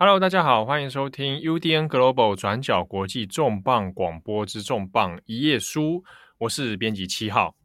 [0.00, 6.04] Hello，大家好，欢迎收听 UDN Global 转角国际重磅广播之重磅一页书，
[6.38, 7.56] 我是编辑七号。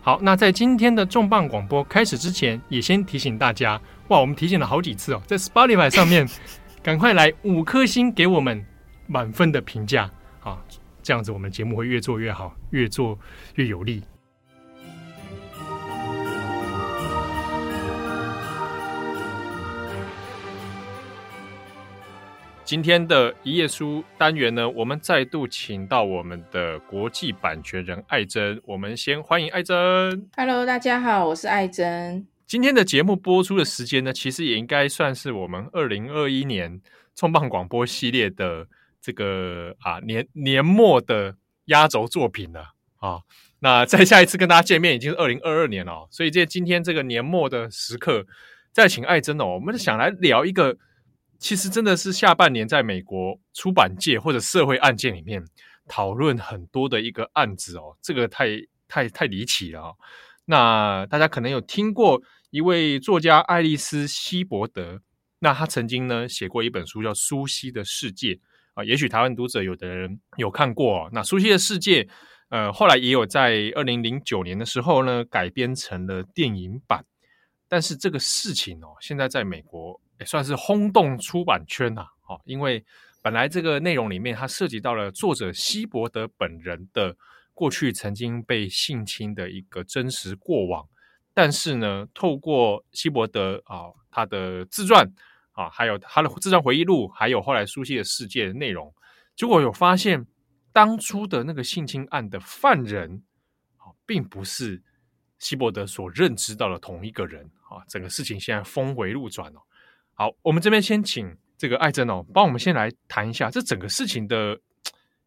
[0.00, 6.28] 好，那在今天的重磅广播开始之前，也先提醒大家，哇，我们提醒了好几次哦，在 Spotify 上面，
[6.82, 8.66] 赶快来五颗星给我们
[9.06, 10.10] 满分的评价！
[11.02, 13.18] 这样子，我们节目会越做越好，越做
[13.56, 14.02] 越有利。
[22.64, 28.58] 今天的一页书单元呢，我们再度请到我们的国际版权人艾珍。
[28.64, 29.76] 我们先欢迎艾珍。
[30.36, 32.26] Hello，大家好，我是艾珍。
[32.46, 36.80] 今天的节目播出的时间呢，其实也应该算是我们二零二一年
[37.14, 38.68] 重磅广播系列的。
[39.02, 43.20] 这个啊年年末的压轴作品了啊，
[43.58, 48.24] 那再下一次跟大家见面已经是二零二二年了，所以这今天这个年末的时刻，
[48.70, 50.78] 再请艾珍哦，我们想来聊一个，
[51.38, 55.44] 其实真的是下半年在美国出版界或者社会案件里面
[55.88, 58.46] 讨论很多的一个案子哦，这个太
[58.86, 59.96] 太太离奇了哦。
[60.44, 65.00] 那大家可能有听过一位作家爱丽丝·希伯德，
[65.40, 68.34] 那他曾经呢写过一本书叫《苏西的世界》。
[68.74, 71.08] 啊，也许台湾读者有的人有看过。
[71.12, 72.04] 那《熟悉的世界》
[72.48, 77.04] 呃，后来也有在二零零九年的时候呢改编成了电影版。
[77.68, 82.06] 但是这个事情哦，现在在美国也算是轰动出版圈呐。
[82.28, 82.84] 哦，因为
[83.22, 87.16] 本来这个内容里面它涉及到了作者希伯德本人的
[87.54, 90.86] 过去曾经被性侵的一个真实过往，
[91.32, 95.10] 但是呢，透过希伯德啊他的自传。
[95.52, 98.92] 啊，还有他的自传回忆录，还有后来苏西的世界的内容，
[99.36, 100.26] 结果有发现
[100.72, 103.22] 当初的那个性侵案的犯人，
[103.76, 104.82] 啊，并不是
[105.38, 107.84] 希伯德所认知到的同一个人啊。
[107.86, 109.60] 整个事情现在峰回路转哦。
[110.14, 114.58] 好，我们这边先请这个艾珍哦，帮我们先来谈一下这整个事情的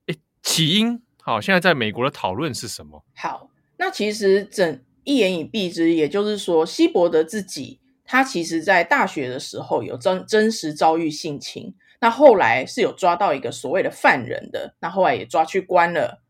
[0.07, 0.99] 诶起因。
[1.21, 3.05] 好，现在在美国的讨论是什么？
[3.15, 7.79] 好，那其实整一言以蔽之，也就是说希伯德自己。
[8.05, 16.21] 他其实，在大学的时候有真真实遭遇性侵，那后来是有抓到一个所谓的犯人的，那后来也抓去关了。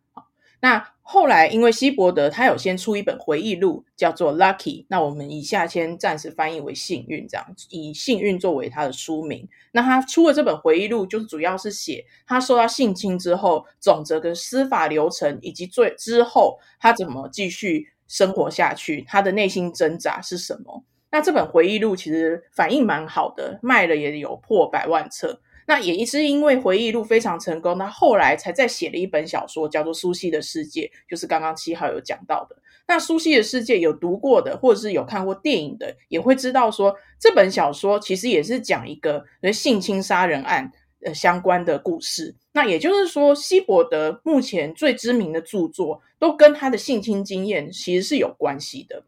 [0.62, 9.48] 那后来因为希伯德他有先出一本回忆录，叫做《Lucky》，那我们以下先暂时翻译为“幸运”这样，以“幸运”作为他的书名。
[9.74, 20.84] 那他出了这本回忆录，就是主要是写他受到性侵之后，总则跟司法流程，以及最之后他怎么继续生活下去，他的内心挣扎是什么。
[21.16, 25.40] 那这本回忆录其实反应蛮好的，卖了也有破百万册。
[25.66, 32.58] 那也是因为回忆录非常成功，他后来才再写了一本小说，叫做《苏西的世界》，就是刚刚七号有讲到的。
[32.86, 40.70] 那《苏西的世界》有读过的，或者是有看过电影的，也会知道说这本小说其实也是讲一个性侵杀人案
[41.06, 42.36] 呃相关的故事。
[42.52, 49.06] 那也就是说，希伯德目前最知名的著作都跟他的性侵经验其实是有关系的。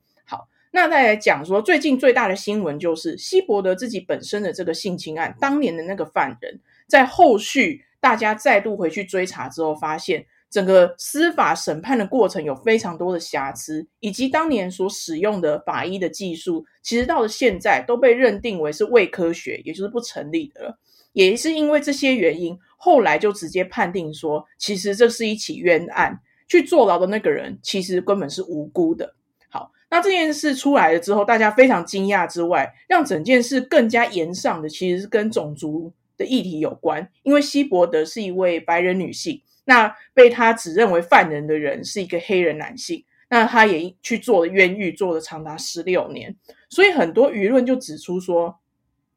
[0.78, 20.78] 那再来讲说，最近最大的新闻就是希伯德自己本身的这个性侵案，当年的那个犯人，在后续大家再度回去追查之后，发现整个司法审判的过程有非常多的瑕疵，以及当年所使用的法医的技术，其实到了现在都被认定为是伪科学，也就是不成立的了。
[21.14, 29.16] 也是因为这些原因，后来就直接判定说，其实这是一起冤案，去坐牢的那个人其实根本是无辜的。
[29.90, 37.10] 那这件事出来了之后，大家非常惊讶之外，让整件事更加严上的，其实是跟种族的议题有关。
[37.24, 46.36] 因为希伯德是一位白人女性，那被他指认为犯人的人是一个黑人男性，那他也去做了冤狱，做了长达十六年。
[46.70, 48.60] 所以很多舆论就指出说，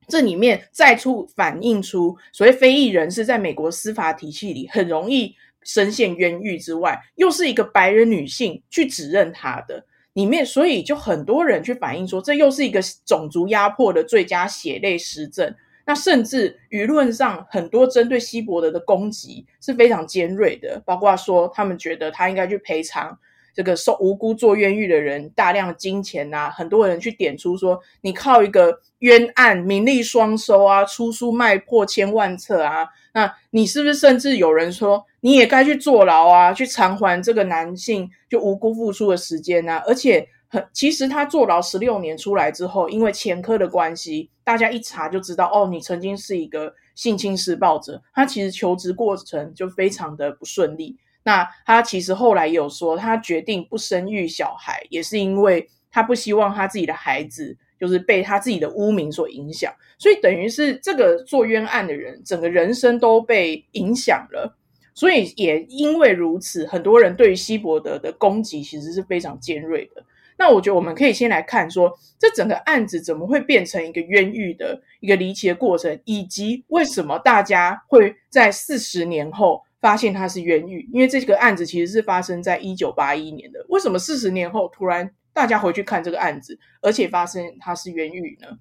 [0.06, 9.84] 这里面再出反映出所谓非裔人士在美国司法体系里很容易深陷冤狱之外，又是一个白人女性去指认他的。
[10.20, 15.55] 里面，所以就很多人去反映说，这又是一个种族压迫的最佳血泪实证。
[15.87, 23.19] 那甚至舆论上很多针对希伯德的攻击是非常尖锐的，包括说他们觉得他应该去赔偿
[23.55, 26.50] 这个受无辜坐冤狱的人大量金钱啊。
[26.50, 35.04] 很多人去点出说，你靠一个冤案名利双收啊，出书卖破千万册啊，那你是不是甚至有人说？
[35.22, 39.82] 你也该去坐牢啊，去偿还这个男性就无辜付出的时间啊！
[39.86, 48.02] 而且很，其实他坐牢十六年出来之后，因为前科的关系，大家一查就知道，哦，你曾经是一个性侵施暴者。
[48.14, 50.96] 他其实求职过程就非常的不顺利。
[51.22, 59.73] 那他其实后来有说，他决定不生育小孩，也是因为他不希望他自己的孩子就是被他自己的污名所影响。
[59.99, 64.56] 所以等于是这个做冤案的人，整个人生都被影响了。
[64.94, 70.05] 所以也因为如此，很多人对于希伯德的攻击其实是非常尖锐的。
[70.37, 80.88] 那我觉得我们可以先来看说，这整个案子怎么会变成一个冤狱的一个离奇的过程，以及为什么大家会在四十年后发现它是冤狱？
[80.93, 88.58] 因为这个案子其实是发生在一九八一年的，为什么四十年后突然大家回去看这个案子，而且发生它是冤狱呢？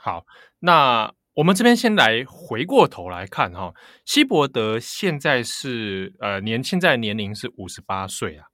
[0.00, 0.24] 好，
[0.60, 3.74] 那我们这边先来回过头来看哈，
[4.06, 8.46] 希伯德现在是呃年现在的年龄是五十八岁啊。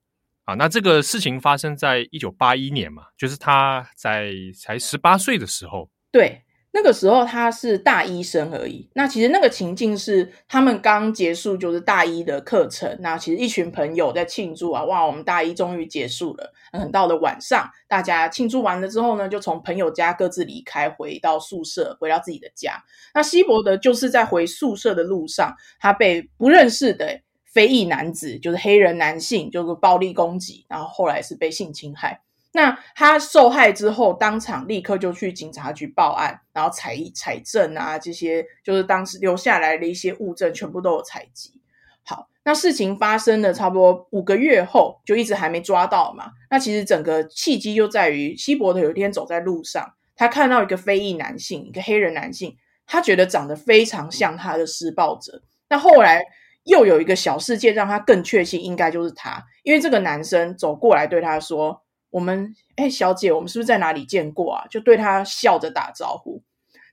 [0.43, 5.89] 啊，那这个事情发生在一九八一年嘛，就是他在才十八岁的时候。
[6.11, 8.87] 对，那个时候他是大一生而已。
[8.93, 16.53] 那其实那个情境是他们刚结束就是大一的课程，那其实一群朋友在庆祝啊，哇，我们大一终于结束了。
[16.71, 22.83] 嗯，到了晚上，大家庆祝完了之后呢，就从朋友家各自离开，回到宿舍，回到自己的家。
[23.13, 27.21] 那希伯德就是在回宿舍的路上，他被不认识的。
[27.51, 32.21] 非裔男子就是黑人男性，就是暴力攻击，然后后来是被性侵害。
[32.51, 41.61] 那他受害之后，当场立刻就去警察局报案，然后采采证啊，这些就是当时留下来的一些物证，全部都有采集。
[42.03, 46.31] 好，那事情发生了差不多五个月后，就一直还没抓到嘛。
[46.49, 52.55] 那其实整个契机就在于希伯特有一天走在路上，他看到一个非裔男性，一个黑人男性，
[52.85, 55.41] 他觉得长得非常像他的施暴者。
[55.69, 56.23] 那后来。
[56.65, 66.41] 又有一个小事件让他更确信应该就是他，因为这个男生走过来对他说：“我们，哎，小姐，我们是不是在哪里见过啊？”就对他笑着打招呼。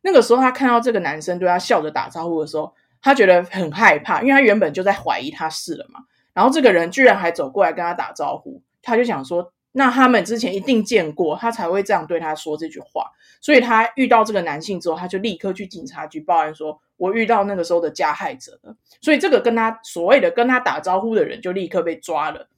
[0.03, 6.01] 那个时候他看到这个男生对他笑着打招呼的时候，他觉得很害怕，因为他原本就在怀疑他是了嘛。
[6.33, 9.53] 然后这个人居然还走过来跟他打招呼，他就想说。
[9.79, 13.11] 那他们之前一定见过，他才会这样对他说这句话。
[13.43, 18.75] 所以他遇到这个男性之后，他就立刻去警察局报案说，我遇到那个时候的加害者了。
[19.03, 22.49] 所以这个跟他所谓的跟他打招呼的人就立刻被抓了。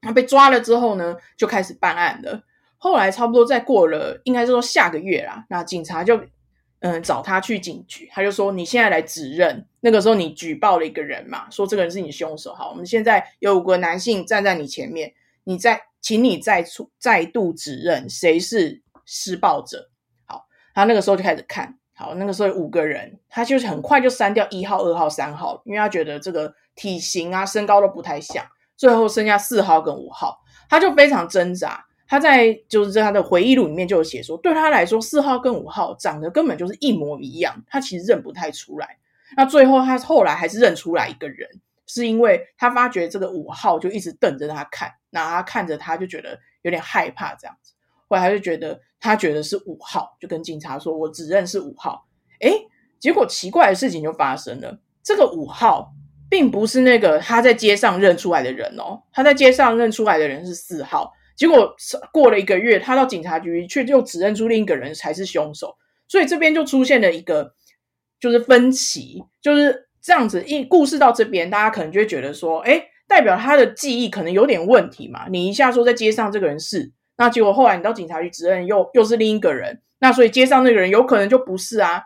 [0.00, 2.42] 他被抓了之后呢，就开始办案了。
[2.76, 6.20] 后来差不多再过了，应该是说下个月啦，那警察就
[6.80, 9.66] 嗯找他去警局，他就说你现在来指认。
[9.80, 12.54] 那个时候你举报了一个人嘛，说这个人是你凶手。
[12.54, 15.12] 好，我们现在有五个男性站在你前面，
[15.44, 15.82] 你再。
[16.00, 19.90] 请你再出再度指认谁是施暴者。
[20.26, 21.76] 好，他那个时候就开始看。
[21.92, 28.46] 好，那个时候有五个人，他就是很快就删掉一号、二号、三号，因为他觉得这个体型啊、身高都不太像。
[28.78, 30.40] 最后剩下四号跟五号，
[30.70, 31.84] 他就非常挣扎。
[32.06, 38.96] 他在就是在他的回忆录里面就有写说，对他来说，四号跟五号长得根本就是一模一样，他其实认不太出来。
[39.36, 41.46] 那最后他后来还是认出来一个人。
[41.90, 47.72] 是因为他发觉这个五号就一直瞪着他看，然后他看着他就觉得有点害怕这样子，
[48.06, 52.06] 后来他就觉得他觉得是五号，就跟警察说：“我只认识五号。”
[52.44, 52.52] 诶，
[52.98, 55.90] 结果奇怪的事情就发生了，这个五号
[56.28, 61.74] 并不是那个他在街上认出来的人哦，他在街上认出来的人是四号，结果
[62.12, 65.74] 过了一个月，他到警察局却又指认出另一个人才是凶手，
[66.06, 67.52] 所以这边就出现了一个
[68.20, 69.86] 就是分歧，就是。
[70.00, 75.26] 这样子一故事到这边，大家可能就会觉得说，诶，代表他的记忆可能有点问题嘛？
[75.28, 82.00] 你一下说在街上这个人是，那结果后来你到警察局指认又又是另一个人，那所以街上那个人有可能就不是啊。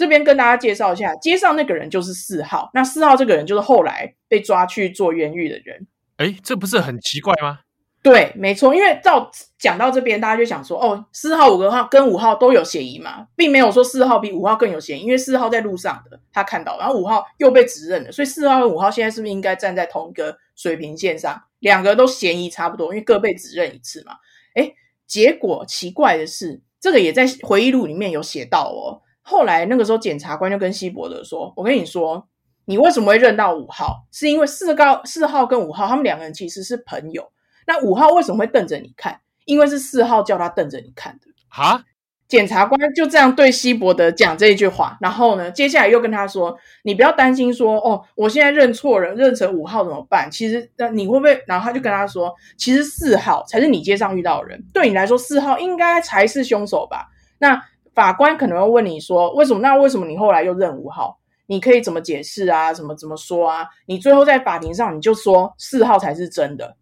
[0.00, 5.86] 好，这边跟大家介绍一下，街上那个人就是四号，那四号这个人就是后来被抓去做冤狱的人。
[6.16, 7.60] 诶，这不是很奇怪吗？
[8.02, 21.42] 对，没错，因为到讲到这边，大家就想说，哦，四号、五个号跟五号都有嫌疑嘛，并没有说四号比五号更有嫌疑，因为四号在路上的，他看到，然后五号又被指认了，所以四号跟五号现在是不是应该站在同一个水平线上？
[21.58, 24.14] 两个都嫌疑差不多，因为各被指认一次嘛。
[24.54, 24.74] 诶，
[25.06, 29.02] 结果奇怪的是，这个也在回忆录里面有写到哦。
[29.30, 32.26] 后来那个时候，检察官就跟希伯德说：“我跟你说，
[32.64, 34.04] 你为什么会认到五号？
[34.10, 37.30] 是因为四高四号跟五号他们两个人其实是朋友。”
[37.66, 39.20] 那五号为什么会瞪着你看？
[39.44, 41.28] 因为是四号叫他瞪着你看的。
[41.48, 41.84] 哈，
[42.26, 50.30] 检察官就这样对希伯德讲这一句话，然后呢，接下来又跟他说：“你不要担心说，说哦，我现在认错人，认成五号怎么办？
[50.30, 57.08] 其实，那你会不会？”然后他就跟他说：“其实四号才是你街上遇到的人，对你来说，四号应该才是凶手吧？”
[57.38, 57.60] 那
[57.94, 59.60] 法官可能会问你说：“为什么？
[59.60, 61.18] 那为什么你后来又认五号？
[61.46, 62.72] 你可以怎么解释啊？
[62.72, 63.66] 怎么怎么说啊？
[63.86, 66.76] 你最后在法庭上你就说四号才是真的。”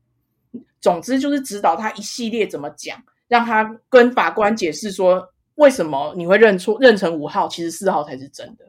[0.80, 8.64] 总之就是指导他一系列怎么讲，让他跟法官解释说，为什么你会认错认成五号，其实四号才是真的。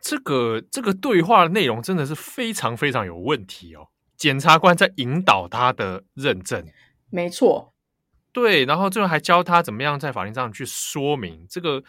[0.00, 3.88] 这个这个对话的内容真的是非常非常有问题哦。
[4.16, 6.64] 检察官在引导他的认证。
[7.10, 7.74] 没错，
[8.32, 11.82] 对，然后最后还教他怎么样在法庭上去说明这个。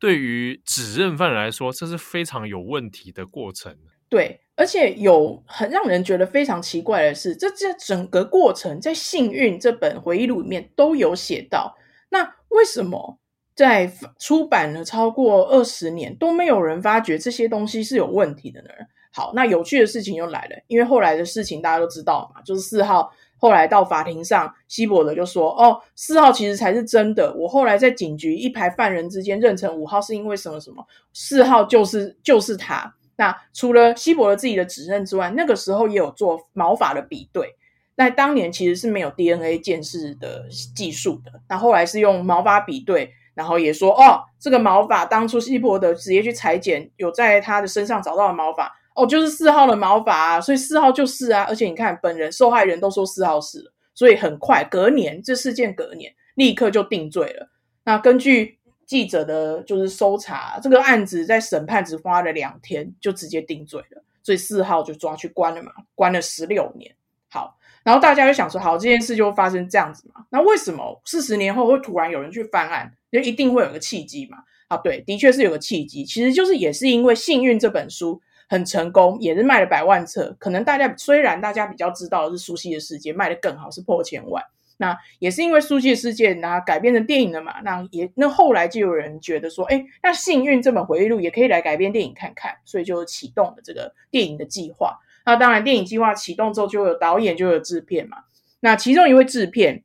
[0.00, 3.74] 对于指认犯人来说，这是非常有问题的过程。
[4.10, 11.74] 对，而且有很让人觉得非常奇怪的是，这这整个过程在《幸运》这本回忆录里面都有写到。
[12.10, 13.18] 那为什么
[13.54, 18.68] 在出版了超过二十年都没有人发觉这些东西是有问题的呢？
[19.10, 23.10] 好，那有趣的事情又来了，因为后来的事情大家都知道嘛，就是四号。
[23.44, 27.30] 后来到法庭上，希伯德就说：“哦，四号其实才是真的。
[27.34, 30.82] 我后来在警局一排犯人之间认成五号，是因为什么什么？
[31.12, 32.94] 四号就是就是他。
[33.16, 37.54] 那除了希伯德自己的指认之外，那个时候也有做毛发的比对。
[37.96, 41.30] 那当年其实是没有 DNA 鉴识的技术的。
[41.46, 57.50] 那后来是用毛发比对，然后也说：哦，这个毛发当初希伯德直接去裁剪，有在他的身上找到的毛发。”哦，就是四号的毛发啊，所以四号就是啊，而且你看，本人受害人都说四号是，所以很快隔年这事件隔年立刻就定罪了。
[57.84, 66.94] 那根据记者的就是搜查，这个案子在审判只花了两天就直接定罪了，所以四号就抓去关了嘛，关了十六年。
[67.28, 70.24] 好，然后大家就想说，好，这件事就发生这样子嘛？
[70.30, 72.92] 那为什么四十年后会突然有人去翻案？
[73.10, 74.38] 就一定会有个契机嘛？
[74.68, 78.22] 啊，对，的确是有个契机，其实就是也是因为《幸运》这本书。
[78.48, 80.36] 很成功，也是卖了百万册。
[80.38, 84.42] 可能大家虽然大家比较知道的是苏西的世界卖得更好，是破千万。
[84.76, 87.60] 那也是因为苏西的世界，那改编成电影了嘛。
[87.62, 94.98] 那也那后来就有人觉得说，哎，那幸运这本回忆录也可以来改编电影看看，所以就启动了这个电影的计划。
[95.24, 98.18] 那当然，电影计划启动之后，就有导演，就有制片嘛。
[98.60, 99.84] 那其中一位制片，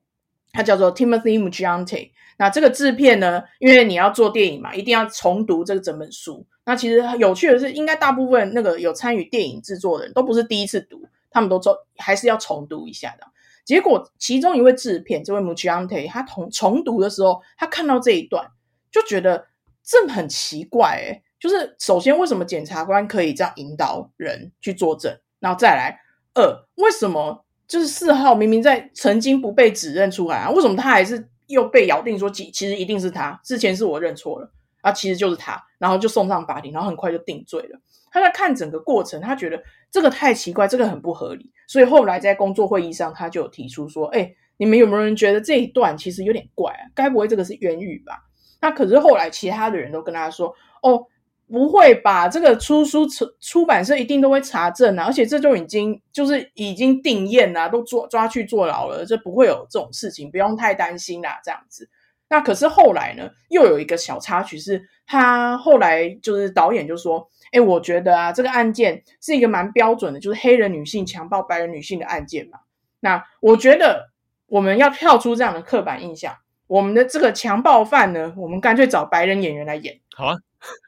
[0.52, 2.10] 他叫做 Timothy Mugiante。
[2.38, 6.46] 那这个制片呢，因为你要做电影嘛，一定要重读这个整本书。
[6.70, 13.26] 那其实有趣的是，应该大部分那个有参与电影制作的人都不是第一次读，他们都重还是要重读一下的。
[13.66, 18.46] 结果其中一位制片，这位 Mugiante，他重重读的时候，他看到这一段
[18.92, 19.48] 就觉得
[19.84, 26.00] 这很奇怪，诶，就是首先为什么检察官可以这样引导人去作证，然后再来
[26.36, 26.44] 二，
[26.76, 34.52] 为什么就是四号明明在曾经不被指认出来啊，为什么他还是又被咬定说其其实一定是他，之前是我认错了。
[34.82, 37.80] 啊，其实就是他，然后就送上法庭，然后很快就定罪了。
[38.12, 46.90] 他在看整个过程，他觉得这个太奇怪，这个很不合理，所以后来在工作会议上，他就提出说：“哎，你们有没有人觉得这一段其实有点怪啊？
[46.96, 48.20] 该不会这个是冤狱吧？”
[48.62, 51.06] 那可是后来其他的人都跟他说：“哦，
[51.48, 61.88] 不会吧，这个出书出出版社一定都会查证啊，而且这就已经就是已经定验啊，都抓抓去坐牢了，这不会有这种事情，不用太担心啦，这样子。”
[62.30, 72.60] 那可是后来呢，又有一个小插曲是，他后来就是导演就说：“诶，我觉得啊，这个案件是一个蛮标准的，就是黑人女性强暴白人女性的案件嘛。
[73.00, 74.12] 那我觉得
[74.46, 76.36] 我们要跳出这样的刻板印象，
[76.68, 80.00] 我们的这个强暴犯呢，我们干脆找白人演员来演。
[80.16, 80.38] 好啊，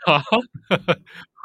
[0.05, 0.21] 好啊，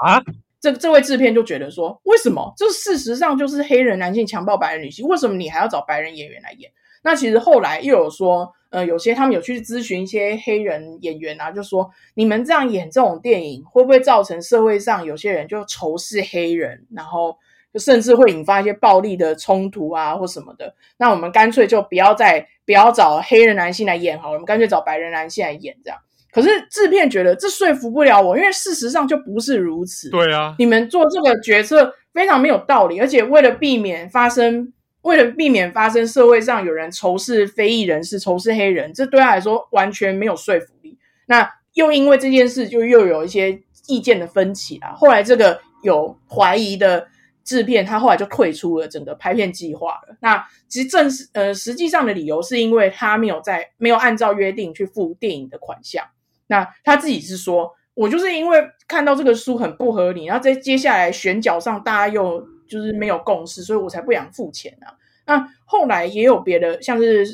[0.18, 0.22] 啊！
[0.60, 2.52] 这这位制片就觉得说，为什么？
[2.58, 6.70] 这事实上就是黑人男性强暴白人女性，为什么你还要找白人演员来演？
[7.02, 17.37] 那其实后来又有说。”呃，有些他们有去咨询一些黑人演员啊，就说你们这样演这种电影，会不会造成社会上有些人就仇视黑人，然后
[17.73, 20.75] 就甚至会引发一些暴力的冲突啊，或什么的？
[20.99, 25.99] 那我们干脆就不要再不要找黑人男性来演好了，我们干脆找白人男性来演这样。
[26.32, 30.11] 可是制片觉得这说服不了我，因为事实上就不是如此。
[30.11, 34.73] 对啊，你们做这个决策非常没有道理，而且为了避免发生。
[35.06, 40.98] 为了避免发生社会上有人仇视非裔人士、仇视黑人，这对他来说完全没有说服力。
[41.26, 44.94] 那又因为这件事，就又有一些意见的分歧啊。
[44.96, 47.06] 后来这个有怀疑的
[47.44, 50.16] 制片，他后来就退出了整个拍片计划了。
[50.20, 56.04] 那其实正是呃，实际上的理由是因为他没有在没有按照约定去付电影的款项。
[56.48, 62.44] 那他自己是说，我就是因为看到这个书很不合理，然后在接下来选角上大家又。
[62.68, 64.94] 就是没有共识，所以我才不想付钱啊。
[65.26, 67.25] 那后来也有别的，像是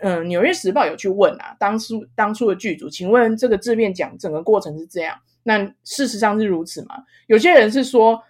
[0.00, 7.04] 嗯，《纽约时报》有去问啊，当初当初的剧组，请问这个制片讲整个过程是这样，那事实上是如此吗？
[7.26, 8.22] 有些人是说，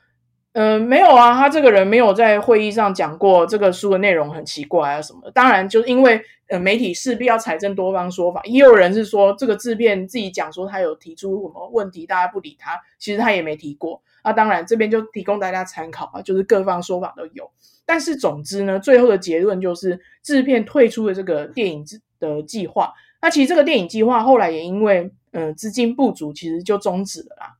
[0.52, 5.30] 嗯、呃，没有啊，他这个人没有在会议上讲过这个书的内容很奇怪啊什么的。
[5.30, 14.02] 当然，就是因为呃媒体势必要采证多方说法，也有人是说这个制片自己讲说他有提出什么问题，大家不理他，其实他也没提过。
[14.24, 17.50] 那当然，这边就提供大家参考啊，就是各方说法都有。
[17.86, 21.84] 但是总之呢，最后的结论就是制片退出了这个电影
[22.20, 22.92] 的计划。
[23.20, 27.56] 那其实这个电影计划后来也因为呃资金不足，其实就终止了啦。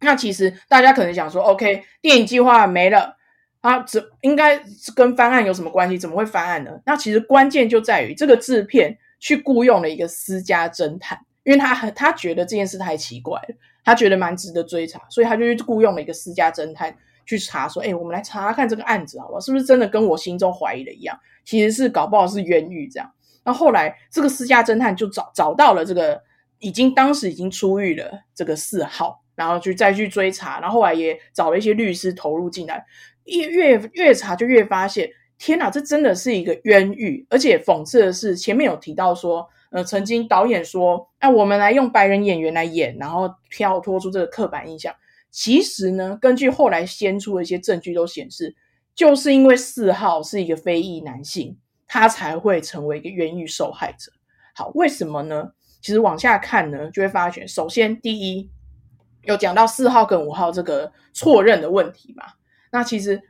[0.00, 3.16] 那其实大家可能想说，OK，电影计划没了
[3.62, 4.62] 啊怎应该
[4.94, 5.96] 跟翻案有什么关系？
[5.96, 6.78] 怎么会翻案呢？
[6.84, 13.54] 那其实关键就在于这个制片去雇佣了一个私家侦探，因为他很他觉得这件事太奇怪了，
[13.86, 19.40] 他觉得蛮值得追查，所以他就去雇佣了一个私家侦探去查，说：“哎，我们来查查看这个案子好不好？
[19.40, 21.16] 是不是真的跟我心中怀疑的一样？
[21.44, 23.10] 其实是搞不好是冤狱这样。”
[23.44, 26.20] 那后来这个私家侦探就找找到了这个
[26.58, 32.84] 已经当时已经出狱了这个四号，然后去再去追查，然后后来也找了一些律师投入进来。
[33.26, 37.24] 越越越查就越发现，天哪，这真的是一个冤狱！
[37.30, 44.94] 而且讽刺的是，前面有提到说，呃，曾经导演说，哎、我们来用白人演员来演，然后跳脱出这个刻板印象。
[45.30, 48.54] 其实呢，根据后来掀出的一些证据都显示，
[48.94, 54.10] 就是因为四号是一个非裔男性，他才会成为一个冤狱受害者。
[54.54, 55.50] 好，为什么呢？
[55.82, 58.50] 其实往下看呢，就会发觉，首先第一，
[59.24, 62.24] 有讲到四号跟五号这个错认的问题嘛。
[62.72, 63.20] 那其实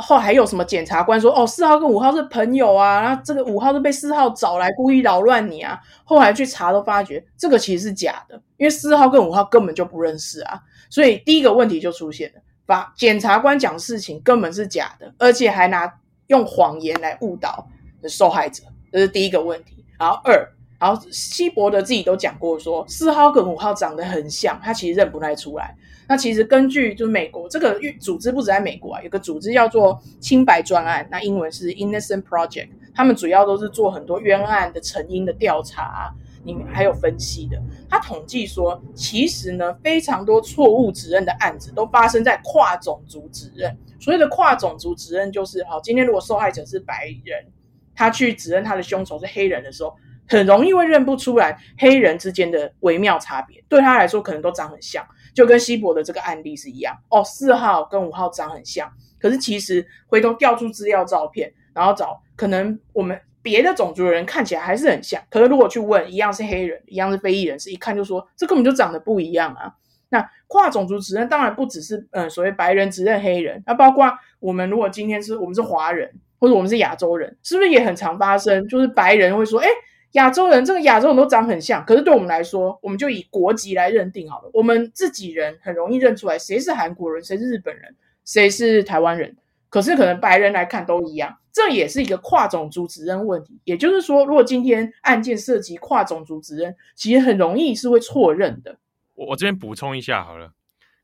[0.00, 5.78] 后还有什么检察官说哦，四号跟五号是朋友啊，那这个五号是被四号找来故意扰乱你啊。
[6.04, 10.60] 后来去查都发觉这个其实是假的，因为四号跟五号根本就不认识啊。
[10.88, 15.92] 所以第一个问题就出现了，把检察官讲事情根本是假的，而且还拿
[16.28, 17.68] 用谎言来误导
[18.08, 19.84] 受害者，这是第一个问题。
[19.98, 25.76] 然后二，然后希伯德自己都讲过说，四号跟五号长得很像，他其实认不太出来。
[26.10, 36.12] 那其实根据就是美国这个组织不止在美国啊，有个组织叫做清白专案，那英文是 Innocent Project，他们主要都是做很多冤案的成因的调查，
[36.42, 37.62] 里面还有分析的。
[37.88, 43.78] 他统计说，其实呢，非常多错误指认的案子都发生在跨种族指认。
[44.00, 47.46] 所谓的跨种族指认，就是好，今天如果受害者是白人，
[47.94, 49.94] 他去指认他的凶手是黑人的时候，
[50.26, 55.06] 很容易会认不出来黑人之间的微妙差别，对他来说可能都长很像。
[55.34, 69.72] 就跟希伯的这个案例是一样哦，四号跟五号长很像，可是其实回头调出资料照片，然后找可能我们别的种族的人看起来还是很像，可是如果去问，一样是黑人，一样是非裔人士，一看就说这根本就长得不一样啊。
[70.08, 78.66] 那跨种族指认当然不只是嗯所谓白人指认黑人，那包括我们如果今天是我们是华人或者我们是亚洲人，是不是也很常发生？
[78.68, 79.68] 就是白人会说，哎。
[80.12, 84.50] 亚洲人，这个亚洲人都长很像，可是对我们来说，我们就以国籍来认定好了。
[84.52, 87.94] 我们自己人很容易认出来，谁是韩国人，谁是日本人，
[88.24, 89.36] 谁是台湾人。
[89.68, 93.60] 可是可能白人来看都一样，这也是一个跨种族指认问题。
[93.62, 98.76] 也就是说，如果今天案件涉及跨种族指认，其实很容易是会错认的。
[99.14, 100.50] 我我这边补充一下好了，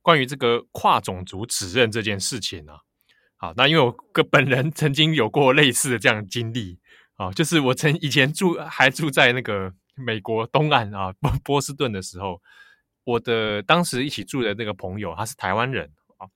[0.02, 2.78] 关于这个跨种族指认这件事情啊，
[3.36, 6.80] 好，那因为我个本人曾经有过类似的这样的经历。
[7.16, 12.42] 啊，就是我曾以前住还住在那个美国东岸啊，波波士顿的时候，
[13.04, 16.28] 我的当时一起住的那个朋友他是台湾人啊。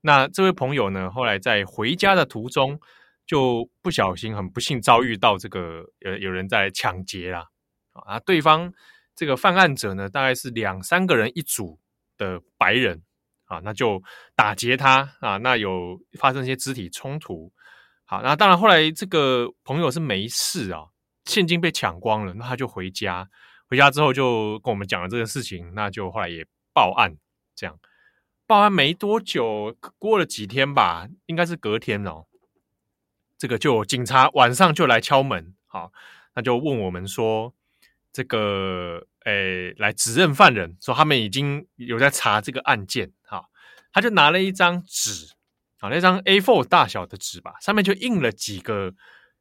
[0.00, 2.80] 那这位朋友呢，后来在回家的途中
[3.26, 7.46] 就不小心很不幸遭遇到这个有有人在抢劫啦
[7.92, 8.72] 啊，对方
[9.14, 11.78] 这个犯案者呢，大概是两三个人一组
[12.16, 13.02] 的白人
[13.44, 14.02] 啊，那就
[14.34, 17.52] 打劫他啊，那有发生一些肢体冲突。
[18.06, 20.88] 好，那当然，后来这个朋友是没事啊，
[21.24, 23.30] 现金被抢光了，那他就回家，
[23.66, 27.16] 回家之后就跟我们讲了这个事情，那就后来也报案，
[27.54, 27.78] 这样
[28.46, 32.26] 报案没多久，过了几天吧，应该是隔天哦，
[33.38, 35.90] 这个就警察晚上就来敲门，好，
[36.34, 37.54] 那就问我们说，
[38.12, 43.48] 这个诶，来指认犯人，说他们已经有在查这个案件，好，
[43.90, 45.30] 他就拿了一张纸。
[45.84, 48.94] 啊，那张 A4 大小的纸吧，上面就印了几个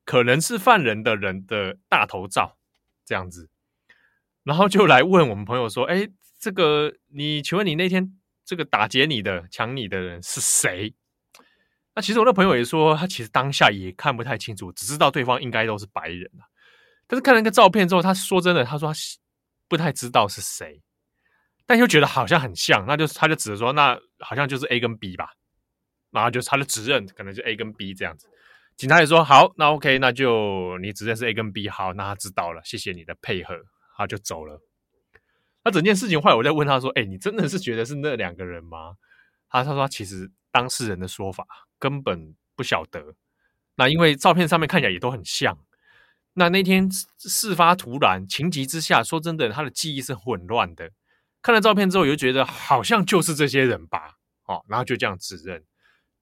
[0.03, 2.57] 可能是犯人的人的大头照，
[3.05, 3.49] 这样子，
[4.43, 10.93] 然后就来问我们朋友说：“哎，这个你，请问你那天这个打劫你的、抢你的人是谁？”
[11.95, 16.43] 那其实我那朋友也说，他其实当下也看不太清楚，只知道对方应该都是白人啊。
[17.07, 18.99] 但是看了那个照片之后，他说真的，他说他
[19.69, 20.81] 不太知道是谁，
[21.65, 25.29] 但又觉得好像很像，那就他就指着说，那好像就是 A 跟 B 吧。
[26.13, 28.27] 然后就是他的指认可能就 A 跟 B 这样子，
[28.77, 33.55] 警察也说好，那 OK，那就你指认是 A 跟 B，好，那他知道了，谢谢你的配合，
[33.97, 34.61] 他就走了。
[35.65, 38.95] 那整件事情后来我在问他说：“哎，你真的是觉得是那两个人吗？”
[39.49, 41.45] 他他说其实当事人的说法
[41.79, 43.15] 根本不晓得。
[43.75, 45.57] 那因为照片上面看起来也都很像。
[46.33, 50.91] 那那天事发突然，情急之下，说真的，他的记忆是混乱的。
[51.41, 55.63] 看了照片之后，又觉得好像就是这些人吧，哦，然后就这样指认。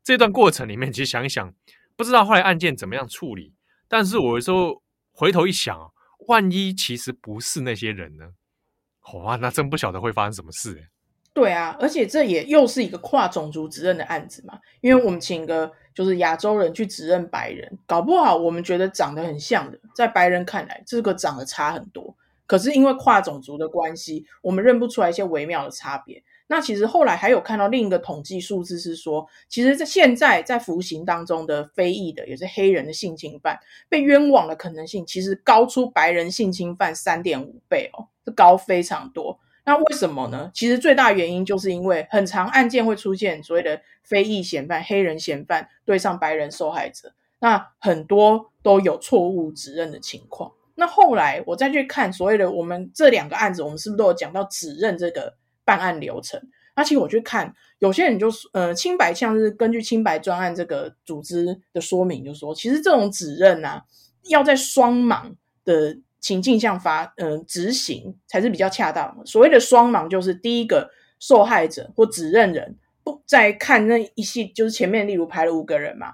[0.03, 1.53] 这段过程里面，其实想一想，
[1.95, 3.53] 不知道后来案件怎么样处理。
[3.87, 5.91] 但是我有时候回头一想，
[6.27, 8.25] 万一其实不是那些人呢？
[9.13, 10.89] 哇、哦，那真不晓得会发生什么事。
[11.33, 26.21] 对啊，而且这也又是一个跨种族指认的案子嘛，因为我们请个就是亚洲人去指认白人，搞不好我们觉得长得很像的，在白人看来这个长得差很多，可是因为跨种族的关系，我们认不出来一些微妙的差别。
[26.51, 39.39] 那其实后来还有看到另一个统计数字是说，其实在现在在服刑当中的非裔的也是黑人的性侵犯被冤枉的可能性，其实高出白人性侵犯三点五倍哦，这高非常多。
[39.63, 40.51] 那为什么呢？
[40.53, 50.51] 其实最大原因就是因为很常案件会出现所谓的非裔嫌犯、黑人嫌犯对上白人受害者，那很多都有错误指认的情况。
[50.75, 55.39] 那后来我再去看所谓的我们这两个案子，我们是不是都有讲到指认这个？
[55.63, 56.41] 办案流程，
[56.75, 63.83] 那其实我去看，有些人就说，呃，清白像是根据清白专案这个组织的说明，就说其实这种指认啊，
[64.29, 65.31] 要在双盲
[65.63, 69.25] 的情境下发，呃，执行才是比较恰当的。
[69.25, 76.13] 所谓的双盲，就是第一个受害者或指认人不在看那一系，就是前面例如排了五个人嘛，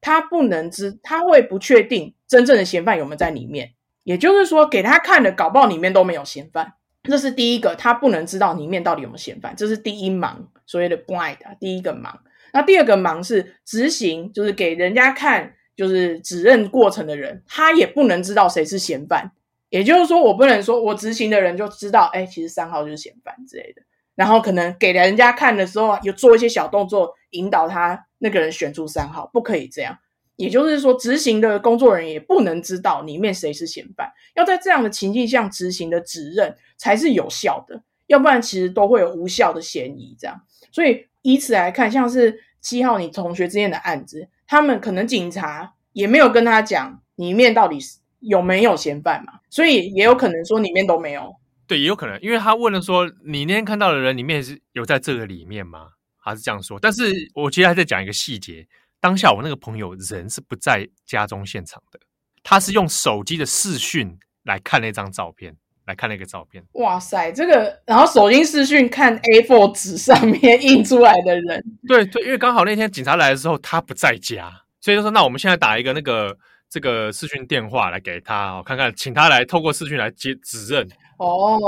[0.00, 3.72] 他不能知，他会不确定真正的嫌犯有没有在里面，
[4.04, 6.74] 也就是说，给他看的搞不好里面都没有嫌犯。
[7.08, 12.12] 这是第一个，他不能知道里面到底有没有嫌犯，这是第一盲，所谓的 blind，第一个盲。
[12.52, 19.32] 那第二个盲是执行，就是给人家看，就是指认过程的人，他也不能知道谁是嫌犯。
[19.70, 23.82] 也就是说，我不能说我执行的人就知道，哎，其实三号就是嫌犯之类的。
[24.14, 29.98] 然后可能给人家看的时候，有做一些小动作，引导他那个人选出三号，不可以这样。
[30.38, 40.16] 也就是说，执行的工作人员也不能知道里面谁是嫌犯，要在这样的情境下执行的指认才是有效的，要不然其实都会有无效的嫌疑。
[40.16, 51.34] 这样，所以以此来看，像是七号你同学之间的案子，他们可能警察也没有跟他讲里面到底是有没有嫌犯嘛，所以也有可能说里面都没有。
[51.66, 55.88] 对，也有可能，因为他问了说，你那天看到的人里面是有在这个里面吗？
[56.22, 58.64] 他是这样说，但是我其实还在讲一个细节。
[59.00, 62.00] 当下我那个朋友人是不在家中现场的，
[62.42, 65.54] 他是用手机的视讯来看那张照片，
[65.86, 66.64] 来看那个照片。
[66.72, 76.36] 哇塞，这个然后手机视讯看 A4 纸上面印出来的人，对对，因为刚好那天警察来的时候他不在家，所以就说那我们现在打一个那个
[76.68, 80.88] 这个视讯电话来给他，看看请他来透过视讯来接指认。
[81.18, 81.58] 哦，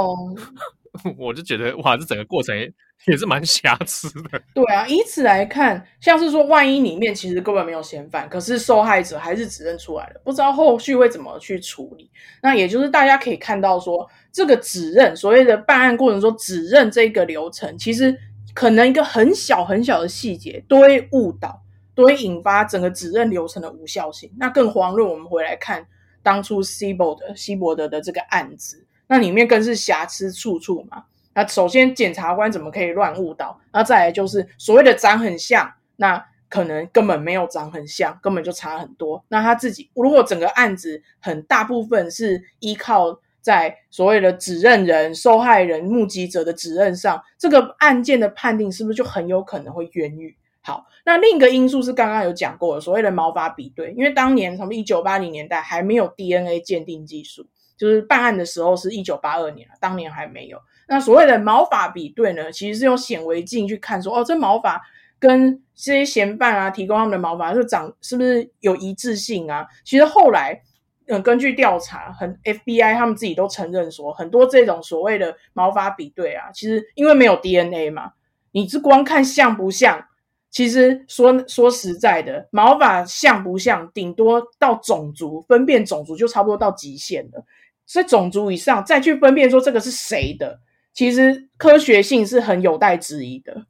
[1.16, 2.56] 我就觉得哇，这整个过程。
[3.06, 4.42] 也是蛮瑕疵的。
[4.54, 12.10] 对啊，以此来看，像是说，万一里面其实根本没有嫌犯，可是受害者还是指认出来了，不知道后续会怎么去处理。
[12.42, 18.16] 那也就是大家可以看到说，这个指认，所谓的办案过程中指认这个流程，其实
[18.52, 21.62] 可能一个很小很小的细节都会误导，
[21.94, 24.30] 都会引发整个指认流程的无效性。
[24.36, 25.86] 那更遑论我们回来看
[26.22, 31.04] 当初西伯的西伯德的这个案子，那里面更是瑕疵处处嘛。
[31.40, 33.58] 那首先，检察官怎么可以乱误导？
[33.72, 39.24] 那再来就是所谓的长很像，那可能根本没有长很像，根本就差很多。
[39.28, 50.36] 那他自己如果整个案子很大部分是依靠在所谓的指认人、受害人、目击者的指认上，这个案件的判定是不是就很有可能会冤狱？
[50.60, 57.46] 好，那另一个因素是刚刚有讲过的所谓的毛发比对，因为当年从一九八零年代还没有 DNA 鉴定技术，
[57.78, 60.58] 就是办案的时候是一九八二年了，当年还没有。
[60.92, 64.82] 那所谓的毛发比对呢，其实是用显微镜去看说，哦，这毛发
[65.20, 69.64] 跟这些嫌犯啊提供他们的毛发是长是不是有一致性啊？
[69.84, 70.60] 其实后来，
[71.06, 78.10] 嗯、根据调查，很 FBI 他们自己都承认说，很多这种所谓的毛发比对啊，其实因为没有 DNA 嘛，
[78.50, 80.04] 你是光看像不像？
[80.50, 87.44] 其实说说实在的，毛发像不像，顶多到种族分辨种族就差不多到极限了，
[87.86, 90.58] 所以种族以上再去分辨说这个是谁的。
[90.92, 93.66] 其实科学性是很有待质疑的，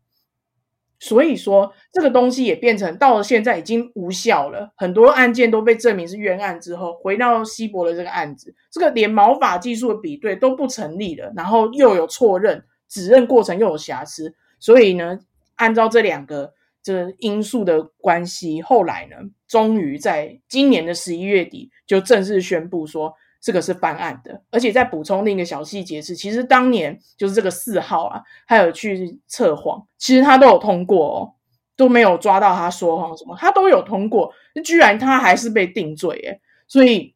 [0.99, 4.73] 所以说这个东西也变成到了现在已经无效了。
[4.77, 15.19] 很多案件都被证明是冤案之后，回到西博的这个案子，这个连毛发技术的比对都不成立了，然后又有错认，指认过程又有瑕疵，所以呢，
[15.57, 16.53] 按照这两个
[16.83, 23.15] 这个因素的关系，后来呢，终于在今年的十一月底就正式宣布说。
[23.41, 31.33] 这个是犯案的，而且再补充另一个小细节是，其实当年就是这个四号啊，还有去测谎，其实他都有通过哦，
[31.75, 34.31] 都没有抓到他说谎什么，他都有通过，
[34.63, 37.15] 居然他还是被定罪耶，所以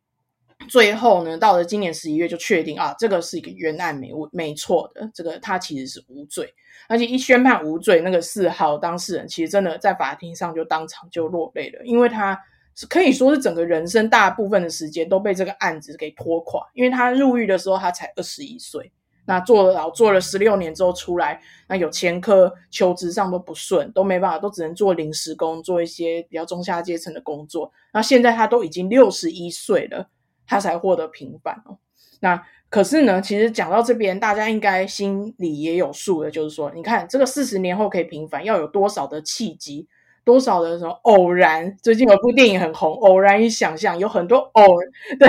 [0.66, 6.54] 最后呢，到了今年十一月就确定啊，这个是一个冤案没没错的，这个他其实是无罪，
[6.88, 12.40] 而且一宣判无罪，那个四号当事人其实真的在法庭上就当场就落泪了，因为他。
[12.74, 18.90] 是可以说是整个人生大部分的时间都被这个案子给拖垮，因为他入狱的时候他才二十一岁，
[19.26, 27.72] 那坐牢做了十六年之后出来，那有前科，求职上都不顺，都没办法，都只能做临时工，做一些比较中下阶层的工作。
[27.92, 30.08] 那现在他都已经六十一岁了，
[30.46, 31.78] 他才获得平反哦。
[32.20, 39.86] 那可是呢，其实讲到这边，大家应该心里也有数的，就是说，你看这个四十年后可以平反，要有多少的契机，
[40.24, 41.76] 多少的什么偶然？
[41.82, 44.64] 最近有部电影很红，《偶然与想象》，有很多偶，
[45.20, 45.28] 对，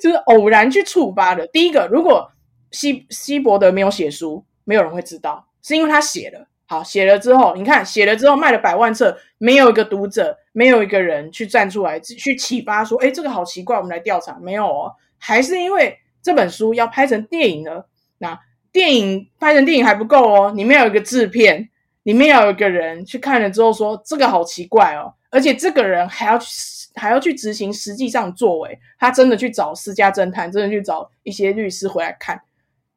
[0.00, 1.46] 就是偶然去触发的。
[1.46, 2.30] 第一个，如果
[2.70, 6.48] 希希伯德没有写书，没有人会知道，是因为他写了。
[6.66, 14.38] 好，写了之后，你看写了之后卖了百万册，没有一个读者，没有一个人去站出来去启发说，哎，这个好奇怪，我们来调查。
[14.40, 17.86] 没有哦，还是因为这本书要拍成电影了。
[18.16, 18.40] 那
[18.72, 21.68] 电影拍成电影还不够哦，里面有一个制片，
[22.04, 26.46] 里面要有一个人去看了之后说，这个好奇怪哦，而且这个人还要去
[26.94, 32.40] 还要去执行实际上作为，他真的去找私家侦探，真的去找一些律师回来看。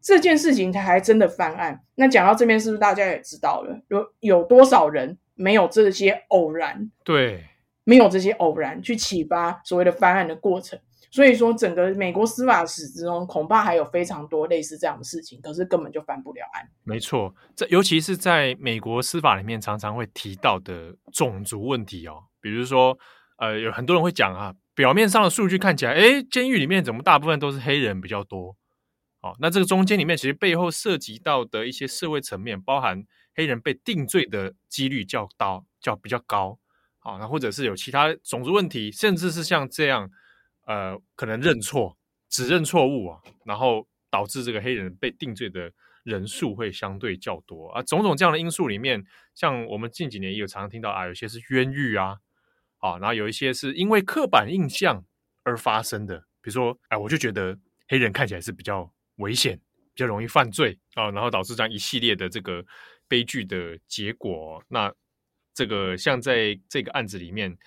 [0.02, 1.82] 这件事情他还真的翻案。
[1.96, 3.80] 那讲到这边，是不是大家也知道了？
[3.88, 6.92] 有有多少人没有这些偶然？
[7.04, 7.46] 对，
[7.84, 10.78] 没有这些偶然去启发所谓的翻案的过程。
[11.16, 16.70] 所以说，整个美国司法史之中，恐怕还有非常多类似这样的事情，可是根本就翻不了案。
[16.84, 22.22] 没错，这尤其是在美国司法里面，常常会提到的种族问题哦。
[22.42, 22.98] 比如说，
[23.38, 28.58] 呃，有很多人会讲啊，表面上的数据看起来，哎，监狱里面怎么大部分都是黑人比较多？
[29.22, 33.02] 哦，那这个中间里面其实背后涉及到的一些社会层面，包含
[33.34, 36.60] 黑人被定罪的几率较高，较比较高。
[37.00, 40.10] 好，那或者是有其他种族问题，甚至是像这样，
[40.66, 41.98] 呃，可能认错、
[42.30, 45.72] 指认错误啊，然后导致这个黑人被定罪的
[46.04, 47.82] 人数会相对较多啊。
[47.84, 52.18] 种种这样的因素里面，像我们近几年也有常常听到啊，有些是冤狱啊，
[52.80, 55.04] 啊，然后有一些是因为刻板印象
[55.44, 58.92] 而发生的，比如说，哎，我就觉得黑人看起来是比较。
[59.20, 59.58] 危险，
[59.94, 62.62] 比较容易犯罪啊，然后导致这样一系列的这个
[63.08, 64.62] 悲剧的结果。
[64.68, 64.94] 那
[65.54, 67.58] 这个像在这个案子里面，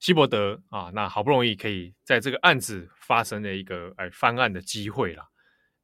[0.00, 5.24] 希伯德啊，那好不容易可以在这个案子发生了一个哎翻案的机会了。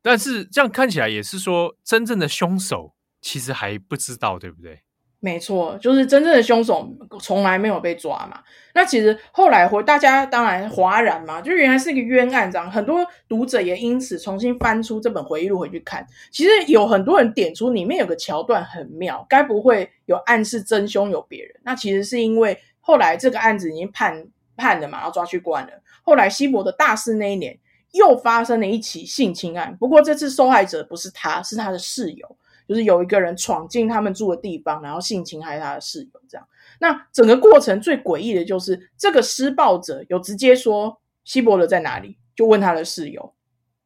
[0.03, 4.81] 但是这样看起来也是说，真正的凶手其实还不知道，对不对？
[5.19, 6.89] 没错，就是真正的凶手
[7.21, 8.41] 从来没有被抓嘛。
[8.75, 12.71] 那其实后来回大家当然哗然嘛，就原来是一个冤案这样。
[12.71, 16.07] 很多读者也因此重新翻出这本回忆录回去看。
[16.31, 21.61] 其实有很多人点出里面有个桥段很妙，该不会有暗示真凶有别人？
[21.65, 25.73] 那其实是因为后来这个案子已经判判了嘛，然后抓去关了。
[26.05, 27.59] 后来希伯德大四那一年
[27.91, 32.37] 又发生了一起性侵案，不过这次受害者不是他，是他的室友。
[32.69, 36.45] 就是有一个人闯进他们住的地方，然后性侵害他的室友，这样。
[36.81, 43.33] 那整个过程最诡异的就是，这个施暴者有直接说希伯德在哪里，就问他的室友，